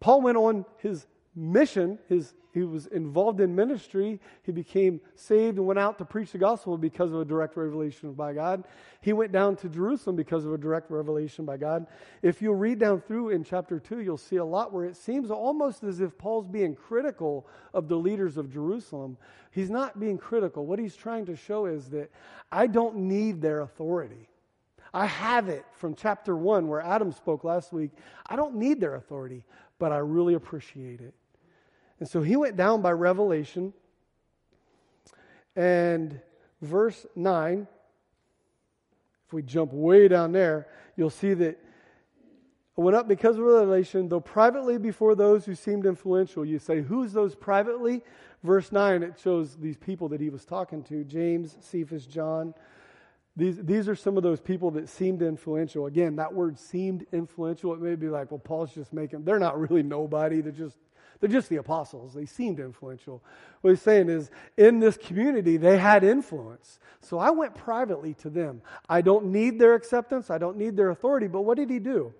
Paul 0.00 0.20
went 0.20 0.36
on 0.36 0.64
his 0.78 1.06
mission, 1.38 1.98
his 2.08 2.34
he 2.58 2.64
was 2.64 2.86
involved 2.86 3.40
in 3.40 3.54
ministry. 3.54 4.20
He 4.42 4.52
became 4.52 5.00
saved 5.14 5.58
and 5.58 5.66
went 5.66 5.78
out 5.78 5.98
to 5.98 6.04
preach 6.04 6.32
the 6.32 6.38
gospel 6.38 6.78
because 6.78 7.12
of 7.12 7.20
a 7.20 7.24
direct 7.24 7.56
revelation 7.56 8.14
by 8.14 8.32
God. 8.32 8.64
He 9.00 9.12
went 9.12 9.32
down 9.32 9.56
to 9.56 9.68
Jerusalem 9.68 10.16
because 10.16 10.44
of 10.44 10.52
a 10.52 10.58
direct 10.58 10.90
revelation 10.90 11.44
by 11.44 11.56
God. 11.56 11.86
If 12.22 12.40
you 12.40 12.52
read 12.52 12.78
down 12.78 13.00
through 13.00 13.30
in 13.30 13.44
chapter 13.44 13.78
2, 13.78 14.00
you'll 14.00 14.16
see 14.16 14.36
a 14.36 14.44
lot 14.44 14.72
where 14.72 14.86
it 14.86 14.96
seems 14.96 15.30
almost 15.30 15.84
as 15.84 16.00
if 16.00 16.16
Paul's 16.18 16.48
being 16.48 16.74
critical 16.74 17.46
of 17.74 17.86
the 17.86 17.96
leaders 17.96 18.36
of 18.36 18.52
Jerusalem. 18.52 19.18
He's 19.50 19.70
not 19.70 20.00
being 20.00 20.18
critical. 20.18 20.66
What 20.66 20.78
he's 20.78 20.96
trying 20.96 21.26
to 21.26 21.36
show 21.36 21.66
is 21.66 21.90
that 21.90 22.10
I 22.50 22.66
don't 22.66 22.96
need 22.96 23.40
their 23.42 23.60
authority. 23.60 24.28
I 24.94 25.04
have 25.04 25.48
it 25.48 25.66
from 25.72 25.94
chapter 25.94 26.34
1 26.34 26.66
where 26.66 26.80
Adam 26.80 27.12
spoke 27.12 27.44
last 27.44 27.72
week. 27.74 27.90
I 28.26 28.36
don't 28.36 28.56
need 28.56 28.80
their 28.80 28.94
authority, 28.94 29.44
but 29.78 29.92
I 29.92 29.98
really 29.98 30.34
appreciate 30.34 31.00
it. 31.00 31.14
And 32.00 32.08
so 32.08 32.22
he 32.22 32.36
went 32.36 32.56
down 32.56 32.82
by 32.82 32.92
revelation. 32.92 33.72
And 35.56 36.20
verse 36.62 37.06
9, 37.16 37.66
if 39.26 39.32
we 39.32 39.42
jump 39.42 39.72
way 39.72 40.08
down 40.08 40.32
there, 40.32 40.68
you'll 40.96 41.10
see 41.10 41.34
that 41.34 41.58
I 42.78 42.80
went 42.80 42.96
up 42.96 43.08
because 43.08 43.36
of 43.36 43.42
revelation, 43.42 44.08
though 44.08 44.20
privately 44.20 44.78
before 44.78 45.16
those 45.16 45.44
who 45.44 45.56
seemed 45.56 45.84
influential. 45.84 46.44
You 46.44 46.60
say, 46.60 46.80
who's 46.80 47.12
those 47.12 47.34
privately? 47.34 48.04
Verse 48.44 48.70
9, 48.70 49.02
it 49.02 49.18
shows 49.20 49.56
these 49.56 49.76
people 49.76 50.08
that 50.10 50.20
he 50.20 50.30
was 50.30 50.44
talking 50.44 50.84
to 50.84 51.02
James, 51.02 51.56
Cephas, 51.60 52.06
John. 52.06 52.54
These, 53.36 53.58
these 53.64 53.88
are 53.88 53.96
some 53.96 54.16
of 54.16 54.22
those 54.22 54.40
people 54.40 54.70
that 54.72 54.88
seemed 54.88 55.22
influential. 55.22 55.86
Again, 55.86 56.14
that 56.16 56.32
word 56.32 56.56
seemed 56.56 57.04
influential. 57.12 57.74
It 57.74 57.80
may 57.80 57.96
be 57.96 58.08
like, 58.08 58.30
well, 58.30 58.38
Paul's 58.38 58.72
just 58.72 58.92
making, 58.92 59.24
they're 59.24 59.40
not 59.40 59.58
really 59.58 59.82
nobody. 59.82 60.40
They're 60.40 60.52
just 60.52 60.76
they're 61.20 61.28
just 61.28 61.48
the 61.48 61.56
apostles. 61.56 62.14
They 62.14 62.26
seemed 62.26 62.60
influential. 62.60 63.22
What 63.60 63.70
he's 63.70 63.82
saying 63.82 64.08
is, 64.08 64.30
in 64.56 64.78
this 64.80 64.96
community, 64.96 65.56
they 65.56 65.78
had 65.78 66.04
influence. 66.04 66.78
So 67.00 67.18
I 67.18 67.30
went 67.30 67.54
privately 67.54 68.14
to 68.14 68.30
them. 68.30 68.62
I 68.88 69.00
don't 69.00 69.26
need 69.26 69.58
their 69.58 69.74
acceptance, 69.74 70.30
I 70.30 70.38
don't 70.38 70.56
need 70.56 70.76
their 70.76 70.90
authority, 70.90 71.26
but 71.26 71.42
what 71.42 71.56
did 71.56 71.70
he 71.70 71.78
do? 71.78 72.12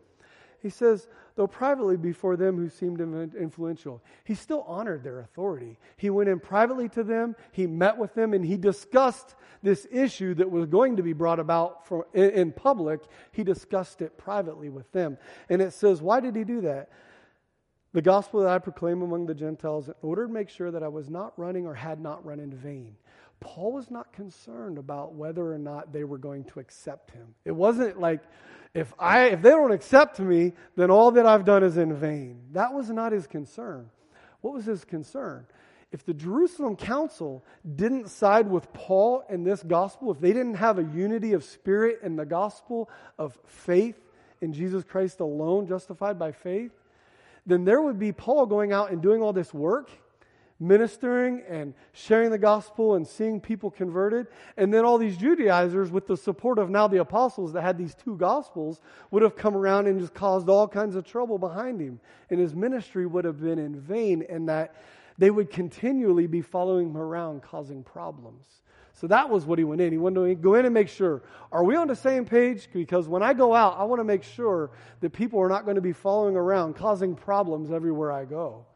He 0.60 0.70
says, 0.70 1.06
though 1.36 1.46
privately 1.46 1.96
before 1.96 2.36
them 2.36 2.56
who 2.56 2.68
seemed 2.68 3.00
influential, 3.00 4.02
he 4.24 4.34
still 4.34 4.62
honored 4.62 5.04
their 5.04 5.20
authority. 5.20 5.78
He 5.96 6.10
went 6.10 6.28
in 6.28 6.40
privately 6.40 6.88
to 6.90 7.04
them, 7.04 7.36
he 7.52 7.66
met 7.66 7.96
with 7.96 8.12
them, 8.14 8.34
and 8.34 8.44
he 8.44 8.56
discussed 8.56 9.36
this 9.62 9.86
issue 9.90 10.34
that 10.34 10.50
was 10.50 10.66
going 10.66 10.96
to 10.96 11.02
be 11.02 11.12
brought 11.12 11.38
about 11.38 11.86
in, 12.12 12.30
in 12.30 12.52
public. 12.52 13.02
He 13.30 13.44
discussed 13.44 14.02
it 14.02 14.18
privately 14.18 14.68
with 14.68 14.90
them. 14.90 15.16
And 15.48 15.62
it 15.62 15.72
says, 15.72 16.02
why 16.02 16.18
did 16.18 16.34
he 16.34 16.42
do 16.42 16.60
that? 16.62 16.90
The 17.92 18.02
gospel 18.02 18.40
that 18.40 18.50
I 18.50 18.58
proclaim 18.58 19.02
among 19.02 19.26
the 19.26 19.34
Gentiles 19.34 19.88
in 19.88 19.94
order 20.02 20.26
to 20.26 20.32
make 20.32 20.50
sure 20.50 20.70
that 20.70 20.82
I 20.82 20.88
was 20.88 21.08
not 21.08 21.38
running 21.38 21.66
or 21.66 21.74
had 21.74 22.00
not 22.00 22.24
run 22.24 22.40
in 22.40 22.52
vain. 22.52 22.96
Paul 23.40 23.72
was 23.72 23.90
not 23.90 24.12
concerned 24.12 24.78
about 24.78 25.14
whether 25.14 25.52
or 25.52 25.58
not 25.58 25.92
they 25.92 26.04
were 26.04 26.18
going 26.18 26.44
to 26.44 26.60
accept 26.60 27.12
him. 27.12 27.34
It 27.44 27.52
wasn't 27.52 28.00
like 28.00 28.20
if 28.74 28.92
I 28.98 29.26
if 29.26 29.42
they 29.42 29.50
don't 29.50 29.72
accept 29.72 30.18
me, 30.18 30.52
then 30.76 30.90
all 30.90 31.12
that 31.12 31.26
I've 31.26 31.44
done 31.44 31.62
is 31.62 31.76
in 31.76 31.94
vain. 31.94 32.40
That 32.52 32.74
was 32.74 32.90
not 32.90 33.12
his 33.12 33.26
concern. 33.26 33.90
What 34.40 34.54
was 34.54 34.66
his 34.66 34.84
concern? 34.84 35.46
If 35.90 36.04
the 36.04 36.12
Jerusalem 36.12 36.76
council 36.76 37.44
didn't 37.76 38.10
side 38.10 38.48
with 38.48 38.70
Paul 38.74 39.24
in 39.30 39.42
this 39.42 39.62
gospel, 39.62 40.10
if 40.12 40.20
they 40.20 40.32
didn't 40.32 40.56
have 40.56 40.78
a 40.78 40.84
unity 40.84 41.32
of 41.32 41.44
spirit 41.44 42.00
in 42.02 42.16
the 42.16 42.26
gospel 42.26 42.90
of 43.18 43.38
faith 43.46 43.96
in 44.42 44.52
Jesus 44.52 44.84
Christ 44.84 45.20
alone, 45.20 45.66
justified 45.66 46.18
by 46.18 46.32
faith, 46.32 46.72
then 47.48 47.64
there 47.64 47.82
would 47.82 47.98
be 47.98 48.12
Paul 48.12 48.46
going 48.46 48.72
out 48.72 48.92
and 48.92 49.02
doing 49.02 49.22
all 49.22 49.32
this 49.32 49.52
work, 49.52 49.90
ministering 50.60 51.42
and 51.48 51.72
sharing 51.92 52.30
the 52.30 52.38
gospel 52.38 52.96
and 52.96 53.06
seeing 53.06 53.40
people 53.40 53.70
converted. 53.70 54.26
And 54.56 54.72
then 54.72 54.84
all 54.84 54.98
these 54.98 55.16
Judaizers, 55.16 55.90
with 55.90 56.06
the 56.06 56.16
support 56.16 56.58
of 56.58 56.68
now 56.68 56.86
the 56.86 57.00
apostles 57.00 57.52
that 57.54 57.62
had 57.62 57.78
these 57.78 57.94
two 57.94 58.16
gospels, 58.16 58.80
would 59.10 59.22
have 59.22 59.34
come 59.34 59.56
around 59.56 59.86
and 59.86 59.98
just 59.98 60.14
caused 60.14 60.48
all 60.48 60.68
kinds 60.68 60.94
of 60.94 61.04
trouble 61.04 61.38
behind 61.38 61.80
him. 61.80 62.00
And 62.30 62.38
his 62.38 62.54
ministry 62.54 63.06
would 63.06 63.24
have 63.24 63.40
been 63.40 63.58
in 63.58 63.80
vain, 63.80 64.26
and 64.28 64.48
that 64.48 64.74
they 65.16 65.30
would 65.30 65.50
continually 65.50 66.26
be 66.26 66.42
following 66.42 66.90
him 66.90 66.96
around, 66.96 67.42
causing 67.42 67.82
problems. 67.82 68.62
So 69.00 69.06
that 69.06 69.30
was 69.30 69.46
what 69.46 69.60
he 69.60 69.64
went 69.64 69.80
in. 69.80 69.92
He 69.92 69.98
wanted 69.98 70.26
to 70.26 70.34
go 70.34 70.54
in 70.54 70.64
and 70.64 70.74
make 70.74 70.88
sure, 70.88 71.22
are 71.52 71.62
we 71.62 71.76
on 71.76 71.86
the 71.86 71.94
same 71.94 72.24
page? 72.24 72.68
Because 72.72 73.06
when 73.06 73.22
I 73.22 73.32
go 73.32 73.54
out, 73.54 73.78
I 73.78 73.84
want 73.84 74.00
to 74.00 74.04
make 74.04 74.24
sure 74.24 74.70
that 74.98 75.10
people 75.10 75.38
are 75.38 75.48
not 75.48 75.64
going 75.64 75.76
to 75.76 75.80
be 75.80 75.92
following 75.92 76.34
around, 76.34 76.74
causing 76.74 77.14
problems 77.14 77.70
everywhere 77.70 78.10
I 78.10 78.24
go. 78.24 78.66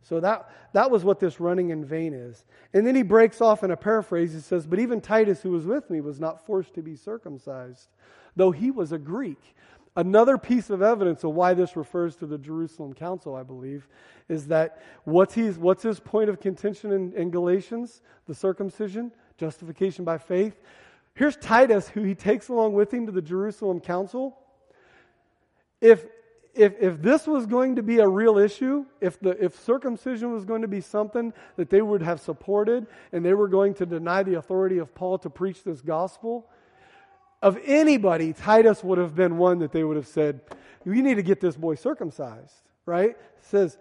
So 0.00 0.20
that, 0.20 0.48
that 0.72 0.88
was 0.88 1.02
what 1.02 1.18
this 1.18 1.40
running 1.40 1.70
in 1.70 1.84
vain 1.84 2.14
is. 2.14 2.44
And 2.72 2.86
then 2.86 2.94
he 2.94 3.02
breaks 3.02 3.40
off 3.40 3.64
in 3.64 3.72
a 3.72 3.76
paraphrase. 3.76 4.32
He 4.32 4.38
says, 4.38 4.68
But 4.68 4.78
even 4.78 5.00
Titus, 5.00 5.42
who 5.42 5.50
was 5.50 5.66
with 5.66 5.90
me, 5.90 6.00
was 6.00 6.20
not 6.20 6.46
forced 6.46 6.74
to 6.74 6.82
be 6.82 6.94
circumcised, 6.94 7.88
though 8.36 8.52
he 8.52 8.70
was 8.70 8.92
a 8.92 8.98
Greek. 8.98 9.56
Another 9.96 10.38
piece 10.38 10.70
of 10.70 10.80
evidence 10.80 11.24
of 11.24 11.34
why 11.34 11.54
this 11.54 11.74
refers 11.74 12.14
to 12.16 12.26
the 12.26 12.38
Jerusalem 12.38 12.94
Council, 12.94 13.34
I 13.34 13.42
believe, 13.42 13.88
is 14.28 14.46
that 14.46 14.80
what's, 15.02 15.34
he's, 15.34 15.58
what's 15.58 15.82
his 15.82 15.98
point 15.98 16.30
of 16.30 16.38
contention 16.38 16.92
in, 16.92 17.12
in 17.14 17.30
Galatians? 17.32 18.00
The 18.28 18.34
circumcision? 18.34 19.10
Justification 19.36 20.04
by 20.04 20.18
faith. 20.18 20.60
Here's 21.14 21.36
Titus, 21.36 21.88
who 21.88 22.02
he 22.02 22.14
takes 22.14 22.48
along 22.48 22.72
with 22.72 22.92
him 22.92 23.06
to 23.06 23.12
the 23.12 23.22
Jerusalem 23.22 23.80
council. 23.80 24.38
If, 25.80 26.06
if, 26.54 26.74
if 26.80 27.02
this 27.02 27.26
was 27.26 27.46
going 27.46 27.76
to 27.76 27.82
be 27.82 27.98
a 27.98 28.08
real 28.08 28.38
issue, 28.38 28.86
if, 29.00 29.20
the, 29.20 29.30
if 29.42 29.58
circumcision 29.60 30.32
was 30.32 30.44
going 30.44 30.62
to 30.62 30.68
be 30.68 30.80
something 30.80 31.32
that 31.56 31.70
they 31.70 31.82
would 31.82 32.02
have 32.02 32.20
supported 32.20 32.86
and 33.12 33.24
they 33.24 33.34
were 33.34 33.48
going 33.48 33.74
to 33.74 33.86
deny 33.86 34.22
the 34.22 34.34
authority 34.34 34.78
of 34.78 34.94
Paul 34.94 35.18
to 35.18 35.30
preach 35.30 35.64
this 35.64 35.80
gospel, 35.80 36.48
of 37.42 37.58
anybody, 37.64 38.32
Titus 38.32 38.84
would 38.84 38.98
have 38.98 39.14
been 39.14 39.36
one 39.36 39.58
that 39.58 39.72
they 39.72 39.82
would 39.82 39.96
have 39.96 40.06
said, 40.06 40.40
You 40.84 41.02
need 41.02 41.16
to 41.16 41.22
get 41.22 41.40
this 41.40 41.56
boy 41.56 41.74
circumcised, 41.74 42.54
right? 42.86 43.10
It 43.10 43.18
says, 43.40 43.76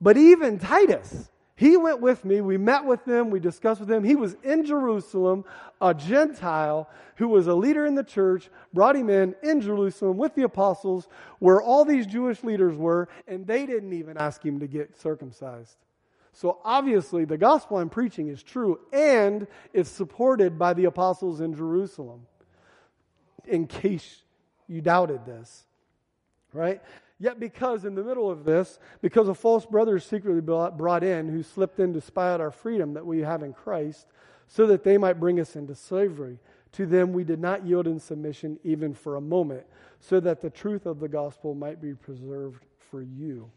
but 0.00 0.16
even 0.16 0.58
Titus, 0.58 1.30
he 1.58 1.76
went 1.76 2.00
with 2.00 2.24
me. 2.24 2.40
We 2.40 2.56
met 2.56 2.84
with 2.84 3.04
them. 3.04 3.30
We 3.30 3.40
discussed 3.40 3.80
with 3.80 3.88
them. 3.88 4.04
He 4.04 4.14
was 4.14 4.36
in 4.44 4.64
Jerusalem, 4.64 5.44
a 5.80 5.92
Gentile 5.92 6.88
who 7.16 7.26
was 7.26 7.48
a 7.48 7.54
leader 7.54 7.84
in 7.84 7.96
the 7.96 8.04
church, 8.04 8.48
brought 8.72 8.94
him 8.94 9.10
in 9.10 9.34
in 9.42 9.60
Jerusalem 9.60 10.18
with 10.18 10.36
the 10.36 10.44
apostles 10.44 11.08
where 11.40 11.60
all 11.60 11.84
these 11.84 12.06
Jewish 12.06 12.44
leaders 12.44 12.76
were, 12.76 13.08
and 13.26 13.44
they 13.44 13.66
didn't 13.66 13.92
even 13.92 14.16
ask 14.16 14.40
him 14.40 14.60
to 14.60 14.68
get 14.68 14.96
circumcised. 15.00 15.76
So 16.32 16.58
obviously, 16.64 17.24
the 17.24 17.36
gospel 17.36 17.78
I'm 17.78 17.90
preaching 17.90 18.28
is 18.28 18.40
true 18.40 18.78
and 18.92 19.48
it's 19.72 19.90
supported 19.90 20.60
by 20.60 20.74
the 20.74 20.84
apostles 20.84 21.40
in 21.40 21.56
Jerusalem, 21.56 22.28
in 23.44 23.66
case 23.66 24.22
you 24.68 24.80
doubted 24.80 25.26
this. 25.26 25.64
Right? 26.52 26.80
Yet, 27.20 27.40
because 27.40 27.84
in 27.84 27.96
the 27.96 28.04
middle 28.04 28.30
of 28.30 28.44
this, 28.44 28.78
because 29.02 29.28
a 29.28 29.34
false 29.34 29.66
brother 29.66 29.96
is 29.96 30.04
secretly 30.04 30.40
brought 30.40 31.02
in 31.02 31.28
who 31.28 31.42
slipped 31.42 31.80
in 31.80 31.92
to 31.94 32.00
spy 32.00 32.32
out 32.32 32.40
our 32.40 32.52
freedom 32.52 32.94
that 32.94 33.04
we 33.04 33.20
have 33.20 33.42
in 33.42 33.52
Christ, 33.52 34.06
so 34.46 34.66
that 34.68 34.84
they 34.84 34.96
might 34.96 35.20
bring 35.20 35.40
us 35.40 35.56
into 35.56 35.74
slavery. 35.74 36.38
To 36.72 36.86
them 36.86 37.12
we 37.12 37.24
did 37.24 37.40
not 37.40 37.66
yield 37.66 37.86
in 37.86 37.98
submission 37.98 38.58
even 38.62 38.94
for 38.94 39.16
a 39.16 39.20
moment, 39.20 39.66
so 40.00 40.20
that 40.20 40.40
the 40.40 40.50
truth 40.50 40.86
of 40.86 41.00
the 41.00 41.08
gospel 41.08 41.54
might 41.54 41.82
be 41.82 41.92
preserved 41.92 42.64
for 42.78 43.02
you. 43.02 43.50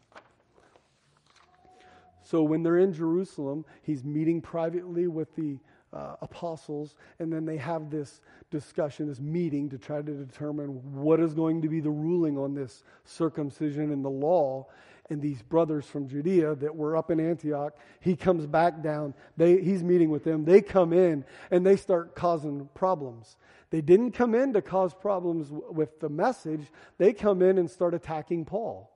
So 2.24 2.42
when 2.42 2.62
they're 2.62 2.78
in 2.78 2.92
Jerusalem, 2.92 3.64
he's 3.82 4.04
meeting 4.04 4.40
privately 4.40 5.06
with 5.06 5.34
the 5.36 5.58
uh, 5.92 6.16
apostles, 6.22 6.94
and 7.18 7.32
then 7.32 7.44
they 7.44 7.56
have 7.56 7.90
this 7.90 8.20
discussion, 8.50 9.08
this 9.08 9.20
meeting 9.20 9.68
to 9.70 9.78
try 9.78 10.00
to 10.00 10.12
determine 10.12 10.68
what 10.94 11.20
is 11.20 11.34
going 11.34 11.62
to 11.62 11.68
be 11.68 11.80
the 11.80 11.90
ruling 11.90 12.38
on 12.38 12.54
this 12.54 12.84
circumcision 13.04 13.92
and 13.92 14.04
the 14.04 14.10
law. 14.10 14.66
And 15.10 15.20
these 15.20 15.42
brothers 15.42 15.84
from 15.84 16.08
Judea 16.08 16.54
that 16.56 16.74
were 16.74 16.96
up 16.96 17.10
in 17.10 17.20
Antioch, 17.20 17.76
he 18.00 18.16
comes 18.16 18.46
back 18.46 18.82
down. 18.82 19.14
They, 19.36 19.60
he's 19.60 19.82
meeting 19.82 20.10
with 20.10 20.24
them. 20.24 20.44
They 20.44 20.62
come 20.62 20.92
in 20.92 21.24
and 21.50 21.66
they 21.66 21.76
start 21.76 22.14
causing 22.14 22.68
problems. 22.72 23.36
They 23.70 23.80
didn't 23.80 24.12
come 24.12 24.34
in 24.34 24.52
to 24.52 24.62
cause 24.62 24.94
problems 24.94 25.48
with 25.50 25.98
the 26.00 26.08
message, 26.08 26.70
they 26.98 27.12
come 27.12 27.42
in 27.42 27.58
and 27.58 27.70
start 27.70 27.94
attacking 27.94 28.44
Paul. 28.44 28.90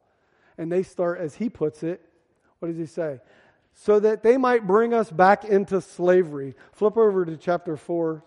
And 0.59 0.71
they 0.71 0.83
start, 0.83 1.19
as 1.19 1.35
he 1.35 1.51
puts 1.51 1.83
it, 1.83 2.01
what 2.59 2.69
does 2.69 2.79
he 2.79 2.87
say? 2.87 3.21
So 3.77 4.01
that 4.01 4.25
they 4.25 4.37
might 4.37 4.67
bring 4.67 4.93
us 4.93 5.11
back 5.11 5.45
into 5.45 5.81
slavery. 5.81 6.57
Flip 6.73 6.97
over 6.97 7.25
to 7.25 7.37
chapter 7.37 7.77
4. 7.77 8.25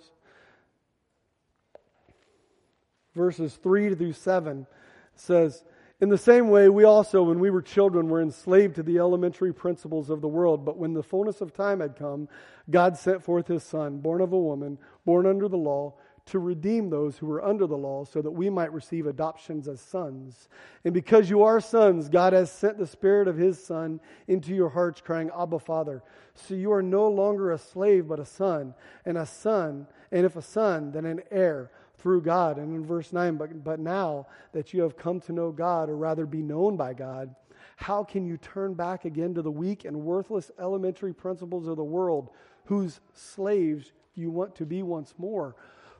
verses 3.19 3.59
3 3.61 3.95
through 3.95 4.13
7 4.13 4.65
says, 5.13 5.63
In 5.99 6.09
the 6.09 6.17
same 6.17 6.49
way, 6.49 6.69
we 6.69 6.85
also, 6.85 7.23
when 7.23 7.39
we 7.39 7.49
were 7.49 7.61
children, 7.61 8.07
were 8.07 8.21
enslaved 8.21 8.75
to 8.75 8.83
the 8.83 8.97
elementary 8.97 9.53
principles 9.53 10.09
of 10.09 10.21
the 10.21 10.27
world. 10.27 10.63
But 10.63 10.77
when 10.77 10.93
the 10.93 11.03
fullness 11.03 11.41
of 11.41 11.53
time 11.53 11.81
had 11.81 11.97
come, 11.97 12.29
God 12.69 12.97
sent 12.97 13.23
forth 13.23 13.47
his 13.47 13.63
Son, 13.63 13.99
born 13.99 14.21
of 14.21 14.31
a 14.31 14.39
woman, 14.39 14.77
born 15.05 15.25
under 15.25 15.49
the 15.49 15.57
law 15.57 15.95
to 16.29 16.39
redeem 16.39 16.89
those 16.89 17.17
who 17.17 17.25
were 17.25 17.43
under 17.43 17.67
the 17.67 17.77
law 17.77 18.05
so 18.05 18.21
that 18.21 18.31
we 18.31 18.49
might 18.49 18.73
receive 18.73 19.07
adoptions 19.07 19.67
as 19.67 19.81
sons. 19.81 20.49
And 20.85 20.93
because 20.93 21.29
you 21.29 21.43
are 21.43 21.59
sons, 21.59 22.09
God 22.09 22.33
has 22.33 22.51
sent 22.51 22.77
the 22.77 22.87
Spirit 22.87 23.27
of 23.27 23.37
His 23.37 23.63
Son 23.63 23.99
into 24.27 24.53
your 24.53 24.69
hearts, 24.69 25.01
crying, 25.01 25.31
Abba, 25.37 25.59
Father. 25.59 26.03
So 26.35 26.53
you 26.53 26.71
are 26.71 26.83
no 26.83 27.07
longer 27.07 27.51
a 27.51 27.57
slave, 27.57 28.07
but 28.07 28.19
a 28.19 28.25
son, 28.25 28.73
and 29.05 29.17
a 29.17 29.25
son, 29.25 29.87
and 30.11 30.25
if 30.25 30.35
a 30.35 30.41
son, 30.41 30.91
then 30.91 31.05
an 31.05 31.21
heir 31.31 31.71
through 31.97 32.21
God. 32.21 32.57
And 32.57 32.75
in 32.75 32.85
verse 32.85 33.11
9, 33.11 33.35
but, 33.35 33.63
but 33.63 33.79
now 33.79 34.27
that 34.53 34.73
you 34.73 34.81
have 34.81 34.97
come 34.97 35.19
to 35.21 35.33
know 35.33 35.51
God, 35.51 35.89
or 35.89 35.97
rather 35.97 36.25
be 36.25 36.41
known 36.41 36.77
by 36.77 36.93
God, 36.93 37.35
how 37.75 38.03
can 38.03 38.25
you 38.25 38.37
turn 38.37 38.73
back 38.73 39.05
again 39.05 39.33
to 39.35 39.41
the 39.41 39.51
weak 39.51 39.85
and 39.85 40.01
worthless 40.01 40.51
elementary 40.59 41.13
principles 41.13 41.67
of 41.67 41.77
the 41.77 41.83
world, 41.83 42.29
whose 42.65 42.99
slaves 43.13 43.91
you 44.15 44.31
want 44.31 44.55
to 44.55 44.65
be 44.65 44.83
once 44.83 45.13
more? 45.17 45.55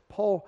Paul 0.10 0.48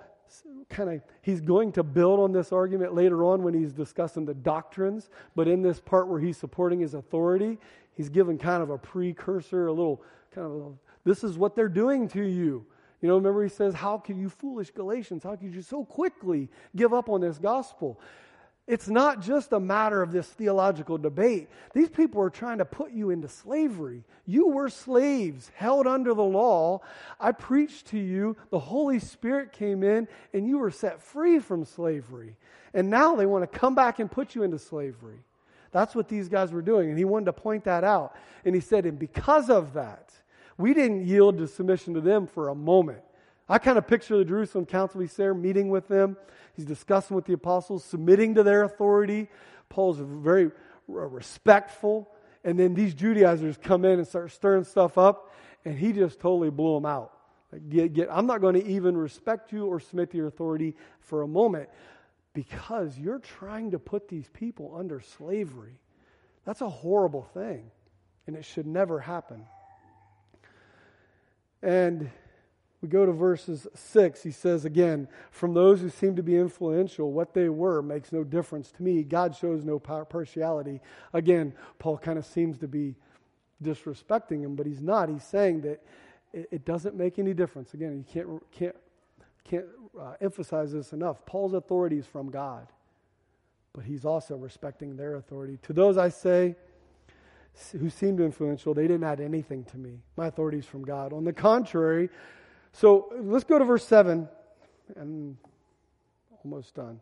kind 0.70 0.90
of 0.90 1.02
he's 1.20 1.40
going 1.40 1.72
to 1.72 1.82
build 1.82 2.18
on 2.20 2.32
this 2.32 2.52
argument 2.52 2.94
later 2.94 3.24
on 3.24 3.42
when 3.42 3.52
he's 3.52 3.72
discussing 3.72 4.24
the 4.24 4.32
doctrines 4.32 5.10
but 5.36 5.46
in 5.46 5.60
this 5.60 5.78
part 5.78 6.08
where 6.08 6.18
he's 6.18 6.38
supporting 6.38 6.80
his 6.80 6.94
authority 6.94 7.58
he's 7.94 8.08
given 8.08 8.38
kind 8.38 8.62
of 8.62 8.70
a 8.70 8.78
precursor 8.78 9.66
a 9.66 9.72
little 9.72 10.02
kind 10.34 10.46
of 10.46 10.52
a, 10.52 10.72
this 11.04 11.24
is 11.24 11.36
what 11.36 11.54
they're 11.54 11.68
doing 11.68 12.08
to 12.08 12.22
you. 12.22 12.64
You 13.00 13.08
know 13.08 13.16
remember 13.16 13.42
he 13.42 13.48
says 13.48 13.74
how 13.74 13.98
can 13.98 14.18
you 14.18 14.28
foolish 14.28 14.70
galatians? 14.70 15.24
How 15.24 15.34
could 15.36 15.54
you 15.54 15.62
so 15.62 15.84
quickly 15.84 16.48
give 16.76 16.92
up 16.92 17.08
on 17.08 17.20
this 17.20 17.38
gospel 17.38 18.00
it's 18.68 18.88
not 18.88 19.20
just 19.20 19.52
a 19.52 19.58
matter 19.60 20.02
of 20.02 20.12
this 20.12 20.26
theological 20.28 20.96
debate. 20.96 21.48
These 21.74 21.88
people 21.88 22.22
are 22.22 22.30
trying 22.30 22.58
to 22.58 22.64
put 22.64 22.92
you 22.92 23.10
into 23.10 23.28
slavery. 23.28 24.04
You 24.24 24.48
were 24.48 24.68
slaves, 24.68 25.50
held 25.54 25.86
under 25.86 26.14
the 26.14 26.22
law. 26.22 26.80
I 27.18 27.32
preached 27.32 27.88
to 27.88 27.98
you, 27.98 28.36
the 28.50 28.60
Holy 28.60 29.00
Spirit 29.00 29.52
came 29.52 29.82
in, 29.82 30.06
and 30.32 30.46
you 30.46 30.58
were 30.58 30.70
set 30.70 31.02
free 31.02 31.40
from 31.40 31.64
slavery. 31.64 32.36
And 32.72 32.88
now 32.88 33.16
they 33.16 33.26
want 33.26 33.50
to 33.50 33.58
come 33.58 33.74
back 33.74 33.98
and 33.98 34.10
put 34.10 34.34
you 34.34 34.44
into 34.44 34.58
slavery. 34.58 35.18
That's 35.72 35.94
what 35.94 36.08
these 36.08 36.28
guys 36.28 36.52
were 36.52 36.62
doing. 36.62 36.88
And 36.88 36.98
he 36.98 37.04
wanted 37.04 37.26
to 37.26 37.32
point 37.32 37.64
that 37.64 37.82
out. 37.82 38.14
And 38.44 38.54
he 38.54 38.60
said, 38.60 38.86
and 38.86 38.98
because 38.98 39.50
of 39.50 39.74
that, 39.74 40.12
we 40.56 40.72
didn't 40.72 41.06
yield 41.06 41.38
to 41.38 41.48
submission 41.48 41.94
to 41.94 42.00
them 42.00 42.26
for 42.26 42.48
a 42.48 42.54
moment. 42.54 43.02
I 43.52 43.58
kind 43.58 43.76
of 43.76 43.86
picture 43.86 44.16
the 44.16 44.24
Jerusalem 44.24 44.64
council. 44.64 45.02
He's 45.02 45.14
there 45.14 45.34
meeting 45.34 45.68
with 45.68 45.86
them. 45.86 46.16
He's 46.56 46.64
discussing 46.64 47.14
with 47.14 47.26
the 47.26 47.34
apostles, 47.34 47.84
submitting 47.84 48.36
to 48.36 48.42
their 48.42 48.62
authority. 48.62 49.28
Paul's 49.68 49.98
very 49.98 50.46
uh, 50.46 50.92
respectful. 50.92 52.10
And 52.44 52.58
then 52.58 52.72
these 52.72 52.94
Judaizers 52.94 53.58
come 53.58 53.84
in 53.84 53.98
and 53.98 54.08
start 54.08 54.32
stirring 54.32 54.64
stuff 54.64 54.96
up, 54.96 55.34
and 55.66 55.78
he 55.78 55.92
just 55.92 56.18
totally 56.18 56.48
blew 56.48 56.76
them 56.76 56.86
out. 56.86 57.12
Like, 57.52 57.68
get, 57.68 57.92
get, 57.92 58.08
I'm 58.10 58.24
not 58.24 58.40
going 58.40 58.54
to 58.54 58.66
even 58.66 58.96
respect 58.96 59.52
you 59.52 59.66
or 59.66 59.80
submit 59.80 60.12
to 60.12 60.16
your 60.16 60.28
authority 60.28 60.74
for 61.00 61.20
a 61.20 61.28
moment 61.28 61.68
because 62.32 62.98
you're 62.98 63.18
trying 63.18 63.72
to 63.72 63.78
put 63.78 64.08
these 64.08 64.30
people 64.32 64.74
under 64.74 64.98
slavery. 64.98 65.78
That's 66.46 66.62
a 66.62 66.70
horrible 66.70 67.28
thing, 67.34 67.70
and 68.26 68.34
it 68.34 68.46
should 68.46 68.66
never 68.66 68.98
happen. 68.98 69.44
And 71.60 72.10
we 72.82 72.88
go 72.88 73.06
to 73.06 73.12
verses 73.12 73.68
6. 73.72 74.22
He 74.24 74.32
says 74.32 74.64
again, 74.64 75.08
From 75.30 75.54
those 75.54 75.80
who 75.80 75.88
seem 75.88 76.16
to 76.16 76.22
be 76.22 76.36
influential, 76.36 77.12
what 77.12 77.32
they 77.32 77.48
were 77.48 77.80
makes 77.80 78.12
no 78.12 78.24
difference 78.24 78.72
to 78.72 78.82
me. 78.82 79.04
God 79.04 79.36
shows 79.36 79.64
no 79.64 79.78
partiality. 79.78 80.80
Again, 81.12 81.54
Paul 81.78 81.96
kind 81.96 82.18
of 82.18 82.26
seems 82.26 82.58
to 82.58 82.68
be 82.68 82.96
disrespecting 83.62 84.42
him, 84.42 84.56
but 84.56 84.66
he's 84.66 84.82
not. 84.82 85.08
He's 85.08 85.22
saying 85.22 85.62
that 85.62 85.80
it, 86.32 86.64
doesn't 86.64 86.96
make 86.96 87.18
any 87.18 87.34
difference. 87.34 87.72
Again, 87.74 87.96
you 87.96 88.04
can't, 88.12 88.50
can't, 88.50 88.76
can't 89.44 89.66
uh, 89.98 90.14
emphasize 90.20 90.72
this 90.72 90.92
enough. 90.92 91.24
Paul's 91.24 91.52
authority 91.52 91.98
is 91.98 92.06
from 92.06 92.30
God, 92.30 92.66
but 93.72 93.84
he's 93.84 94.04
also 94.04 94.36
respecting 94.36 94.96
their 94.96 95.16
authority. 95.16 95.58
To 95.62 95.72
those 95.72 95.98
I 95.98 96.08
say, 96.08 96.56
who 97.78 97.90
seemed 97.90 98.18
influential, 98.20 98.74
they 98.74 98.88
didn't 98.88 99.04
add 99.04 99.20
anything 99.20 99.64
to 99.64 99.76
me. 99.76 100.00
My 100.16 100.26
authority 100.26 100.58
is 100.58 100.66
from 100.66 100.84
God. 100.84 101.12
On 101.12 101.24
the 101.24 101.32
contrary, 101.32 102.08
so 102.72 103.12
let's 103.20 103.44
go 103.44 103.58
to 103.58 103.64
verse 103.64 103.86
7 103.86 104.28
and 104.96 105.36
almost 106.44 106.74
done. 106.74 107.00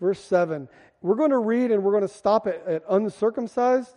Verse 0.00 0.20
7. 0.20 0.68
We're 1.02 1.14
going 1.14 1.30
to 1.30 1.38
read 1.38 1.70
and 1.70 1.82
we're 1.82 1.92
going 1.92 2.02
to 2.02 2.08
stop 2.08 2.46
at, 2.46 2.66
at 2.66 2.82
uncircumcised, 2.88 3.94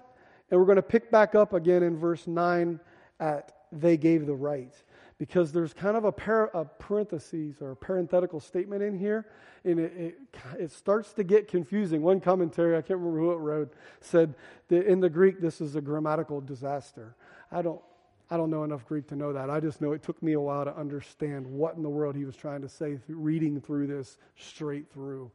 and 0.50 0.60
we're 0.60 0.66
going 0.66 0.76
to 0.78 0.82
pick 0.82 1.12
back 1.12 1.36
up 1.36 1.54
again 1.54 1.84
in 1.84 1.98
verse 1.98 2.28
9 2.28 2.80
at 3.20 3.52
they 3.72 3.98
gave 3.98 4.26
the 4.26 4.36
right. 4.36 4.74
Because 5.18 5.54
there's 5.54 5.74
kind 5.74 5.96
of 5.96 6.04
a, 6.04 6.12
par- 6.12 6.52
a 6.54 6.66
parenthesis 6.66 7.62
or 7.62 7.72
a 7.72 7.76
parenthetical 7.76 8.42
statement 8.42 8.84
in 8.84 8.98
here, 8.98 9.26
and 9.64 9.80
it, 9.80 9.94
it, 9.96 10.20
it, 10.60 10.72
starts 10.72 11.14
to 11.14 11.24
get 11.24 11.48
confusing. 11.48 12.02
One 12.02 12.20
commentary, 12.20 12.76
I 12.76 12.82
can't 12.82 13.00
remember 13.00 13.20
who 13.20 13.32
it 13.32 13.38
wrote, 13.38 13.74
said 14.02 14.36
that 14.68 14.86
in 14.86 15.00
the 15.00 15.10
Greek 15.10 15.40
this 15.40 15.62
is 15.62 15.78
a 15.78 15.82
grammatical 15.82 16.42
disaster. 16.42 17.16
I 17.50 17.62
don't, 17.62 17.82
I 18.30 18.38
don't 18.38 18.50
know 18.50 18.64
enough 18.64 18.88
Greek 18.88 19.08
to 19.08 19.16
know 19.16 19.34
that. 19.34 19.50
I 19.50 19.60
just 19.60 19.82
know 19.82 19.92
it 19.92 20.02
took 20.02 20.22
me 20.24 20.34
a 20.34 20.40
while 20.40 20.66
to 20.66 20.76
understand 20.76 21.46
what 21.46 21.76
in 21.76 21.84
the 21.84 21.90
world 21.90 22.16
he 22.16 22.26
was 22.26 22.36
trying 22.36 22.62
to 22.62 22.70
say 22.70 22.98
through 22.98 23.18
reading 23.18 23.62
through 23.62 23.88
this 23.88 24.18
straight 24.36 24.92
through. 24.92 25.32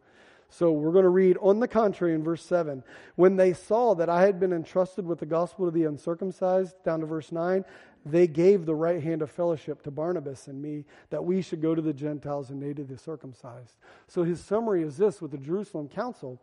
So 0.52 0.72
we're 0.72 0.90
going 0.90 1.04
to 1.04 1.10
read, 1.10 1.38
on 1.40 1.60
the 1.60 1.68
contrary, 1.68 2.12
in 2.12 2.24
verse 2.24 2.44
7. 2.44 2.82
When 3.14 3.36
they 3.36 3.52
saw 3.52 3.94
that 3.94 4.08
I 4.08 4.22
had 4.22 4.40
been 4.40 4.52
entrusted 4.52 5.06
with 5.06 5.20
the 5.20 5.26
gospel 5.26 5.66
to 5.66 5.70
the 5.70 5.84
uncircumcised, 5.84 6.74
down 6.82 7.00
to 7.00 7.06
verse 7.06 7.30
9, 7.30 7.64
they 8.04 8.26
gave 8.26 8.66
the 8.66 8.74
right 8.74 9.02
hand 9.02 9.22
of 9.22 9.30
fellowship 9.30 9.82
to 9.82 9.90
Barnabas 9.92 10.48
and 10.48 10.60
me 10.60 10.84
that 11.10 11.24
we 11.24 11.42
should 11.42 11.62
go 11.62 11.74
to 11.74 11.82
the 11.82 11.92
Gentiles 11.92 12.50
and 12.50 12.60
they 12.60 12.72
to 12.74 12.82
the 12.82 12.98
circumcised. 12.98 13.76
So 14.08 14.24
his 14.24 14.40
summary 14.40 14.82
is 14.82 14.96
this 14.96 15.22
with 15.22 15.30
the 15.30 15.38
Jerusalem 15.38 15.88
council. 15.88 16.40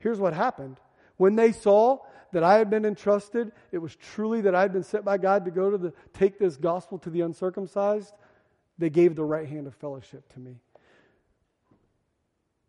Here's 0.00 0.18
what 0.18 0.34
happened. 0.34 0.78
When 1.16 1.36
they 1.36 1.52
saw 1.52 1.98
that 2.32 2.42
I 2.42 2.58
had 2.58 2.68
been 2.68 2.84
entrusted, 2.84 3.52
it 3.72 3.78
was 3.78 3.96
truly 3.96 4.40
that 4.42 4.54
I 4.54 4.62
had 4.62 4.72
been 4.72 4.82
sent 4.82 5.04
by 5.04 5.18
God 5.18 5.44
to 5.44 5.50
go 5.50 5.70
to 5.70 5.78
the 5.78 5.92
take 6.12 6.38
this 6.38 6.56
gospel 6.56 6.98
to 6.98 7.10
the 7.10 7.22
uncircumcised, 7.22 8.12
they 8.78 8.90
gave 8.90 9.16
the 9.16 9.24
right 9.24 9.48
hand 9.48 9.66
of 9.66 9.74
fellowship 9.74 10.30
to 10.34 10.40
me. 10.40 10.60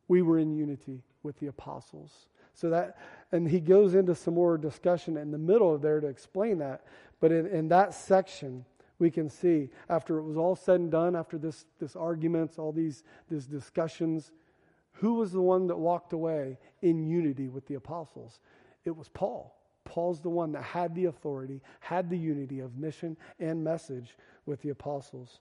We 0.07 0.21
were 0.21 0.39
in 0.39 0.53
unity 0.53 1.03
with 1.23 1.37
the 1.39 1.47
apostles. 1.47 2.29
So 2.53 2.69
that 2.69 2.97
and 3.31 3.47
he 3.47 3.59
goes 3.59 3.93
into 3.93 4.15
some 4.15 4.35
more 4.35 4.57
discussion 4.57 5.17
in 5.17 5.31
the 5.31 5.37
middle 5.37 5.75
of 5.75 5.81
there 5.81 5.99
to 5.99 6.07
explain 6.07 6.59
that. 6.59 6.85
But 7.19 7.31
in, 7.31 7.45
in 7.47 7.67
that 7.69 7.93
section, 7.93 8.65
we 8.99 9.11
can 9.11 9.29
see 9.29 9.69
after 9.89 10.17
it 10.17 10.23
was 10.23 10.37
all 10.37 10.55
said 10.55 10.79
and 10.79 10.91
done, 10.91 11.15
after 11.15 11.37
this, 11.37 11.65
this 11.79 11.95
arguments, 11.95 12.57
all 12.57 12.71
these, 12.71 13.03
these 13.29 13.45
discussions, 13.45 14.31
who 14.99 15.15
was 15.15 15.31
the 15.31 15.41
one 15.41 15.67
that 15.67 15.77
walked 15.77 16.13
away 16.13 16.57
in 16.81 17.07
unity 17.07 17.49
with 17.49 17.67
the 17.67 17.75
apostles? 17.75 18.39
It 18.85 18.95
was 18.95 19.09
Paul. 19.09 19.53
Paul's 19.85 20.21
the 20.21 20.29
one 20.29 20.51
that 20.51 20.63
had 20.63 20.95
the 20.95 21.05
authority, 21.05 21.61
had 21.79 22.09
the 22.09 22.17
unity 22.17 22.59
of 22.59 22.77
mission 22.77 23.15
and 23.39 23.63
message 23.63 24.17
with 24.45 24.61
the 24.61 24.69
apostles. 24.69 25.39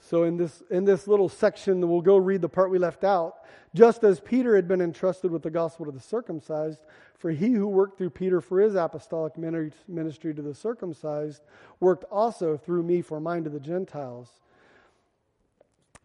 So 0.00 0.22
in 0.22 0.36
this 0.36 0.62
in 0.70 0.84
this 0.84 1.08
little 1.08 1.28
section, 1.28 1.86
we'll 1.88 2.00
go 2.00 2.16
read 2.16 2.40
the 2.40 2.48
part 2.48 2.70
we 2.70 2.78
left 2.78 3.02
out. 3.02 3.38
Just 3.74 4.04
as 4.04 4.20
Peter 4.20 4.54
had 4.54 4.68
been 4.68 4.80
entrusted 4.80 5.30
with 5.30 5.42
the 5.42 5.50
gospel 5.50 5.84
to 5.86 5.92
the 5.92 6.00
circumcised, 6.00 6.80
for 7.16 7.30
he 7.30 7.52
who 7.52 7.66
worked 7.66 7.98
through 7.98 8.10
Peter 8.10 8.40
for 8.40 8.60
his 8.60 8.76
apostolic 8.76 9.36
ministry 9.36 10.32
to 10.32 10.40
the 10.40 10.54
circumcised 10.54 11.42
worked 11.80 12.04
also 12.04 12.56
through 12.56 12.84
me 12.84 13.02
for 13.02 13.20
mine 13.20 13.44
to 13.44 13.50
the 13.50 13.60
Gentiles 13.60 14.40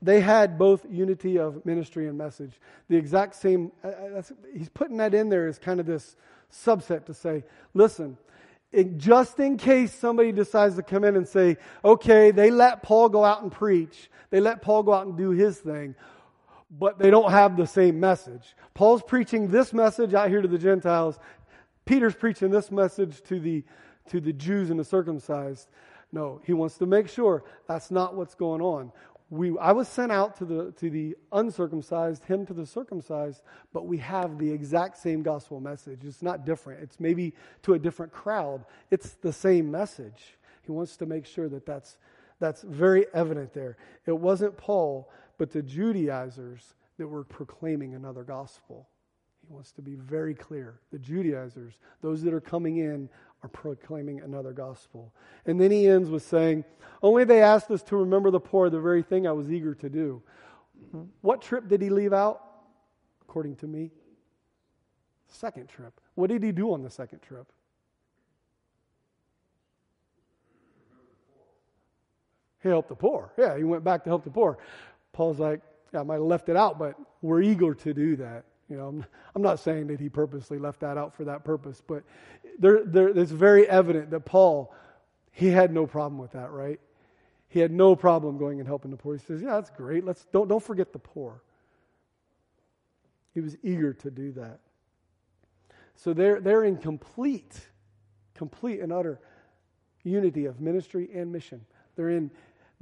they 0.04 0.20
had 0.20 0.58
both 0.58 0.86
unity 0.90 1.40
of 1.40 1.66
ministry 1.66 2.08
and 2.08 2.18
message. 2.18 2.60
The 2.90 2.98
exact 2.98 3.36
same, 3.36 3.72
uh, 3.84 3.88
uh 3.88 4.22
he's 4.54 4.70
putting 4.70 4.98
that 4.98 5.14
in 5.14 5.30
there 5.30 5.48
as 5.48 5.58
kind 5.58 5.80
of 5.80 5.86
this 5.86 6.18
subset 6.52 7.06
to 7.06 7.14
say, 7.14 7.46
listen, 7.74 8.18
it, 8.72 8.98
just 8.98 9.40
in 9.40 9.56
case 9.56 9.94
somebody 9.94 10.32
decides 10.32 10.76
to 10.76 10.84
come 10.84 11.04
in 11.06 11.16
and 11.16 11.28
say, 11.28 11.58
okay, 11.86 12.32
they 12.32 12.52
let 12.52 12.84
Paul 12.84 13.08
go 13.08 13.24
out 13.24 13.44
and 13.44 13.52
preach, 13.52 14.10
they 14.30 14.42
let 14.42 14.62
Paul 14.62 14.84
go 14.84 14.94
out 14.94 15.08
and 15.08 15.16
do 15.16 15.30
his 15.30 15.58
thing, 15.58 15.96
but 16.70 17.00
they 17.00 17.10
don't 17.10 17.32
have 17.32 17.56
the 17.56 17.68
same 17.68 18.00
message. 18.00 18.56
Paul's 18.74 19.04
preaching 19.04 19.48
this 19.48 19.72
message 19.72 20.14
out 20.14 20.30
here 20.30 20.42
to 20.42 20.48
the 20.48 20.58
Gentiles, 20.58 21.18
Peter's 21.86 22.16
preaching 22.16 22.50
this 22.50 22.72
message 22.72 23.22
to 23.24 23.40
the, 23.40 23.64
to 24.10 24.20
the 24.20 24.34
Jews 24.34 24.70
and 24.70 24.80
the 24.80 24.84
circumcised. 24.84 25.70
No, 26.12 26.42
he 26.44 26.54
wants 26.54 26.78
to 26.80 26.86
make 26.86 27.08
sure 27.08 27.44
that's 27.68 27.90
not 27.90 28.16
what's 28.16 28.36
going 28.36 28.62
on 28.62 28.92
we, 29.34 29.58
I 29.58 29.72
was 29.72 29.88
sent 29.88 30.12
out 30.12 30.38
to 30.38 30.46
the, 30.46 30.72
to 30.74 30.92
the 30.92 31.16
uncircumcised, 31.32 32.24
him 32.26 32.46
to 32.46 32.54
the 32.54 32.68
circumcised, 32.68 33.42
but 33.74 33.88
we 33.88 33.98
have 33.98 34.38
the 34.38 34.52
exact 34.52 34.96
same 34.96 35.24
gospel 35.24 35.60
message. 35.60 36.02
It's 36.06 36.22
not 36.22 36.46
different. 36.46 36.84
It's 36.84 37.00
maybe 37.00 37.34
to 37.64 37.74
a 37.74 37.80
different 37.80 38.12
crowd. 38.12 38.64
It's 38.92 39.16
the 39.16 39.34
same 39.34 39.72
message. 39.72 40.38
He 40.62 40.72
wants 40.72 40.98
to 40.98 41.08
make 41.08 41.26
sure 41.26 41.50
that 41.50 41.66
that's, 41.66 41.98
that's 42.40 42.62
very 42.62 43.08
evident 43.16 43.56
there. 43.56 43.78
It 44.06 44.16
wasn't 44.16 44.56
Paul, 44.56 45.10
but 45.40 45.52
the 45.52 45.64
Judaizers 45.64 46.76
that 47.00 47.08
were 47.08 47.24
proclaiming 47.24 47.96
another 47.96 48.24
gospel. 48.24 48.88
He 49.42 49.52
wants 49.52 49.72
to 49.74 49.82
be 49.82 49.96
very 49.96 50.36
clear. 50.36 50.80
The 50.92 51.00
Judaizers, 51.00 51.80
those 52.02 52.22
that 52.22 52.36
are 52.36 52.42
coming 52.42 52.78
in, 52.78 53.10
are 53.44 53.50
proclaiming 53.50 54.22
another 54.22 54.54
gospel. 54.54 55.14
And 55.46 55.60
then 55.60 55.70
he 55.70 55.88
ends 55.88 56.10
with 56.10 56.24
saying, 56.24 56.64
Only 57.02 57.26
they 57.26 57.42
asked 57.42 57.70
us 57.70 57.84
to 57.84 57.98
remember 57.98 58.32
the 58.32 58.40
poor, 58.40 58.70
the 58.70 58.80
very 58.80 59.04
thing 59.04 59.28
I 59.28 59.34
was 59.34 59.52
eager 59.52 59.76
to 59.76 59.90
do. 59.90 60.24
What 61.22 61.42
trip 61.42 61.68
did 61.68 61.82
he 61.82 61.90
leave 61.90 62.14
out, 62.14 62.42
according 63.22 63.58
to 63.58 63.68
me? 63.68 63.92
Second 65.28 65.68
trip. 65.68 66.00
What 66.16 66.30
did 66.30 66.44
he 66.44 66.52
do 66.52 66.74
on 66.74 66.84
the 66.84 66.90
second 66.90 67.22
trip? 67.22 67.52
He 72.62 72.70
helped 72.70 72.90
the 72.90 72.96
poor. 72.96 73.34
Yeah, 73.38 73.58
he 73.58 73.64
went 73.64 73.84
back 73.84 74.04
to 74.06 74.10
help 74.10 74.24
the 74.24 74.30
poor. 74.30 74.58
Paul's 75.12 75.40
like, 75.40 75.62
yeah, 75.94 76.00
I 76.00 76.04
might 76.04 76.16
have 76.16 76.24
left 76.24 76.48
it 76.48 76.56
out, 76.56 76.80
but 76.80 76.96
we're 77.22 77.42
eager 77.42 77.74
to 77.74 77.94
do 77.94 78.16
that. 78.18 78.46
You 78.70 78.78
know, 78.78 78.88
I'm, 78.88 79.06
I'm 79.36 79.42
not 79.42 79.60
saying 79.60 79.88
that 79.88 80.00
he 80.00 80.10
purposely 80.10 80.58
left 80.58 80.80
that 80.82 80.98
out 80.98 81.14
for 81.14 81.24
that 81.26 81.44
purpose, 81.44 81.82
but 81.86 82.04
there, 82.60 82.84
there, 82.84 83.08
it's 83.10 83.32
very 83.32 83.68
evident 83.68 84.12
that 84.12 84.22
Paul, 84.22 84.74
he 85.32 85.48
had 85.48 85.74
no 85.74 85.88
problem 85.88 86.20
with 86.20 86.32
that, 86.32 86.52
right? 86.52 86.80
He 87.50 87.60
had 87.60 87.72
no 87.72 87.96
problem 87.96 88.38
going 88.38 88.60
and 88.60 88.68
helping 88.68 88.90
the 88.90 88.98
poor. 88.98 89.16
He 89.16 89.24
says, 89.24 89.40
"Yeah, 89.40 89.56
that's 89.56 89.70
great. 89.70 90.04
Let's 90.04 90.26
don't 90.32 90.48
don't 90.48 90.64
forget 90.64 90.92
the 90.92 90.98
poor." 90.98 91.44
He 93.36 93.42
was 93.42 93.56
eager 93.62 93.94
to 93.94 94.10
do 94.10 94.32
that. 94.32 94.60
So 95.96 96.14
they're 96.14 96.40
they're 96.42 96.64
in 96.64 96.78
complete, 96.78 97.60
complete 98.34 98.80
and 98.80 98.92
utter 98.92 99.20
unity 100.04 100.46
of 100.46 100.62
ministry 100.62 101.10
and 101.14 101.32
mission. 101.32 101.64
They're 101.96 102.10
in 102.10 102.32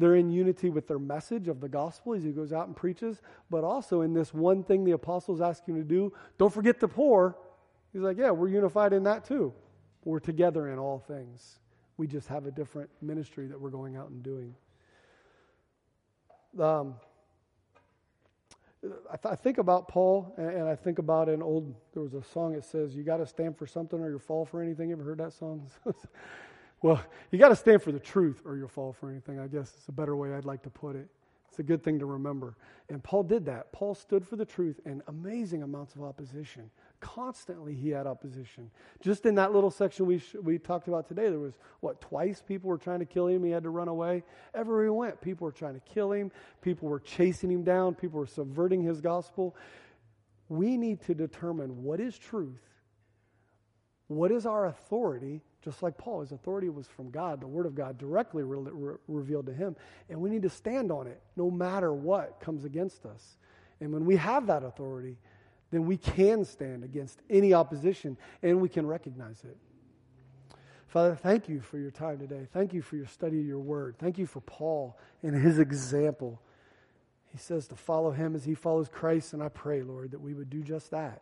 they're 0.01 0.15
in 0.15 0.29
unity 0.29 0.69
with 0.69 0.87
their 0.87 0.99
message 0.99 1.47
of 1.47 1.59
the 1.61 1.69
gospel 1.69 2.13
as 2.13 2.23
he 2.23 2.31
goes 2.31 2.51
out 2.51 2.67
and 2.67 2.75
preaches, 2.75 3.21
but 3.49 3.63
also 3.63 4.01
in 4.01 4.13
this 4.13 4.33
one 4.33 4.63
thing 4.63 4.83
the 4.83 4.91
apostles 4.91 5.41
ask 5.41 5.65
him 5.65 5.75
to 5.75 5.83
do 5.83 6.11
don't 6.37 6.53
forget 6.53 6.79
the 6.79 6.87
poor. 6.87 7.37
He's 7.93 8.01
like, 8.01 8.17
yeah, 8.17 8.31
we're 8.31 8.47
unified 8.47 8.93
in 8.93 9.03
that 9.03 9.25
too. 9.25 9.53
We're 10.03 10.19
together 10.19 10.69
in 10.69 10.79
all 10.79 10.99
things. 10.99 11.59
We 11.97 12.07
just 12.07 12.27
have 12.29 12.45
a 12.45 12.51
different 12.51 12.89
ministry 13.01 13.47
that 13.47 13.59
we're 13.59 13.69
going 13.69 13.95
out 13.95 14.09
and 14.09 14.23
doing. 14.23 14.55
Um, 16.59 16.95
I, 18.83 19.15
th- 19.17 19.33
I, 19.33 19.35
think 19.35 19.59
about 19.59 19.87
Paul, 19.87 20.33
and, 20.37 20.49
and, 20.49 20.63
I 20.67 20.75
think 20.75 20.97
about 20.97 21.29
an 21.29 21.43
old. 21.43 21.75
There 21.93 22.01
was 22.01 22.15
a 22.15 22.23
song 22.23 22.53
that 22.53 22.65
says, 22.65 22.95
"You 22.95 23.03
got 23.03 23.17
to 23.17 23.27
stand 23.27 23.55
for 23.55 23.67
something, 23.67 23.99
or 23.99 24.09
you 24.09 24.17
fall 24.17 24.43
for 24.43 24.61
anything." 24.61 24.89
You 24.89 24.95
ever 24.95 25.03
heard 25.03 25.19
that 25.19 25.33
song? 25.33 25.69
Well, 26.81 27.01
you 27.29 27.37
got 27.37 27.49
to 27.49 27.55
stand 27.55 27.83
for 27.83 27.91
the 27.91 27.99
truth 27.99 28.41
or 28.43 28.57
you'll 28.57 28.67
fall 28.67 28.93
for 28.93 29.09
anything, 29.09 29.39
I 29.39 29.47
guess 29.47 29.73
it's 29.77 29.87
a 29.87 29.91
better 29.91 30.15
way 30.15 30.33
I'd 30.33 30.45
like 30.45 30.63
to 30.63 30.69
put 30.69 30.95
it. 30.95 31.07
It's 31.47 31.59
a 31.59 31.63
good 31.63 31.83
thing 31.83 31.99
to 31.99 32.05
remember. 32.05 32.55
And 32.89 33.03
Paul 33.03 33.23
did 33.23 33.45
that. 33.47 33.73
Paul 33.73 33.93
stood 33.93 34.25
for 34.25 34.37
the 34.37 34.45
truth 34.45 34.79
and 34.85 35.01
amazing 35.07 35.63
amounts 35.63 35.95
of 35.95 36.01
opposition. 36.01 36.71
Constantly 37.01 37.75
he 37.75 37.89
had 37.89 38.07
opposition. 38.07 38.71
Just 39.01 39.25
in 39.25 39.35
that 39.35 39.51
little 39.51 39.69
section 39.69 40.05
we, 40.05 40.19
sh- 40.19 40.37
we 40.41 40.57
talked 40.57 40.87
about 40.87 41.09
today, 41.09 41.29
there 41.29 41.39
was, 41.39 41.55
what, 41.81 41.99
twice 41.99 42.41
people 42.41 42.69
were 42.69 42.77
trying 42.77 42.99
to 42.99 43.05
kill 43.05 43.27
him. 43.27 43.43
He 43.43 43.51
had 43.51 43.63
to 43.63 43.69
run 43.69 43.89
away. 43.89 44.23
Everywhere 44.55 44.85
he 44.85 44.89
went, 44.91 45.19
people 45.19 45.43
were 45.43 45.51
trying 45.51 45.73
to 45.73 45.81
kill 45.81 46.13
him. 46.13 46.31
People 46.61 46.87
were 46.87 47.01
chasing 47.01 47.51
him 47.51 47.63
down. 47.63 47.95
People 47.95 48.19
were 48.19 48.27
subverting 48.27 48.81
his 48.81 49.01
gospel. 49.01 49.53
We 50.47 50.77
need 50.77 51.01
to 51.01 51.13
determine 51.13 51.83
what 51.83 51.99
is 51.99 52.17
truth, 52.17 52.61
what 54.07 54.31
is 54.31 54.45
our 54.45 54.67
authority, 54.67 55.41
just 55.63 55.83
like 55.83 55.97
Paul, 55.97 56.21
his 56.21 56.31
authority 56.31 56.69
was 56.69 56.87
from 56.87 57.11
God, 57.11 57.39
the 57.39 57.47
Word 57.47 57.65
of 57.65 57.75
God 57.75 57.97
directly 57.97 58.43
re- 58.43 58.71
re- 58.71 58.95
revealed 59.07 59.45
to 59.45 59.53
him. 59.53 59.75
And 60.09 60.19
we 60.19 60.29
need 60.29 60.41
to 60.41 60.49
stand 60.49 60.91
on 60.91 61.07
it 61.07 61.21
no 61.35 61.51
matter 61.51 61.93
what 61.93 62.39
comes 62.39 62.65
against 62.65 63.05
us. 63.05 63.37
And 63.79 63.93
when 63.93 64.05
we 64.05 64.15
have 64.15 64.47
that 64.47 64.63
authority, 64.63 65.17
then 65.69 65.85
we 65.85 65.97
can 65.97 66.45
stand 66.45 66.83
against 66.83 67.21
any 67.29 67.53
opposition 67.53 68.17
and 68.41 68.59
we 68.59 68.69
can 68.69 68.87
recognize 68.87 69.43
it. 69.43 69.57
Father, 70.87 71.15
thank 71.15 71.47
you 71.47 71.61
for 71.61 71.77
your 71.77 71.91
time 71.91 72.19
today. 72.19 72.47
Thank 72.51 72.73
you 72.73 72.81
for 72.81 72.97
your 72.97 73.05
study 73.05 73.39
of 73.39 73.45
your 73.45 73.59
word. 73.59 73.95
Thank 73.97 74.17
you 74.17 74.25
for 74.25 74.41
Paul 74.41 74.97
and 75.23 75.33
his 75.33 75.57
example. 75.57 76.41
He 77.31 77.37
says 77.37 77.67
to 77.69 77.75
follow 77.75 78.11
him 78.11 78.35
as 78.35 78.43
he 78.43 78.55
follows 78.55 78.89
Christ, 78.89 79.31
and 79.31 79.41
I 79.41 79.47
pray, 79.47 79.83
Lord, 79.83 80.11
that 80.11 80.19
we 80.19 80.33
would 80.33 80.49
do 80.49 80.61
just 80.61 80.91
that. 80.91 81.21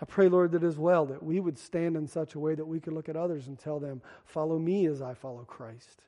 I 0.00 0.04
pray, 0.04 0.28
Lord, 0.28 0.52
that 0.52 0.64
as 0.64 0.78
well, 0.78 1.06
that 1.06 1.22
we 1.22 1.40
would 1.40 1.58
stand 1.58 1.96
in 1.96 2.06
such 2.06 2.34
a 2.34 2.40
way 2.40 2.54
that 2.54 2.66
we 2.66 2.80
could 2.80 2.92
look 2.92 3.08
at 3.08 3.16
others 3.16 3.46
and 3.46 3.58
tell 3.58 3.78
them, 3.78 4.02
Follow 4.24 4.58
me 4.58 4.86
as 4.86 5.00
I 5.00 5.14
follow 5.14 5.44
Christ. 5.44 6.02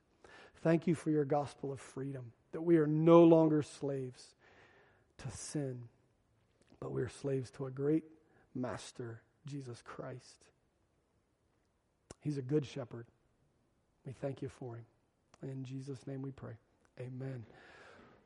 Thank 0.63 0.87
you 0.87 0.95
for 0.95 1.11
your 1.11 1.25
gospel 1.25 1.73
of 1.73 1.81
freedom, 1.81 2.33
that 2.53 2.63
we 2.63 2.77
are 2.79 2.87
no 2.87 3.23
longer 3.25 3.63
slaves 3.63 4.35
to 5.19 5.31
sin, 5.31 5.83
but 6.81 6.93
we 6.93 7.03
are 7.03 7.09
slaves 7.09 7.51
to 7.53 7.67
a 7.67 7.71
great 7.71 8.05
master, 8.55 9.21
Jesus 9.47 9.83
Christ. 9.85 10.47
He's 12.21 12.39
a 12.39 12.43
good 12.43 12.67
shepherd. 12.67 13.07
We 14.05 14.13
thank 14.13 14.43
you 14.43 14.49
for 14.49 14.77
him. 14.77 14.85
In 15.43 15.65
Jesus' 15.65 16.07
name 16.07 16.23
we 16.23 16.33
pray. 16.33 16.55
Amen. 16.99 17.45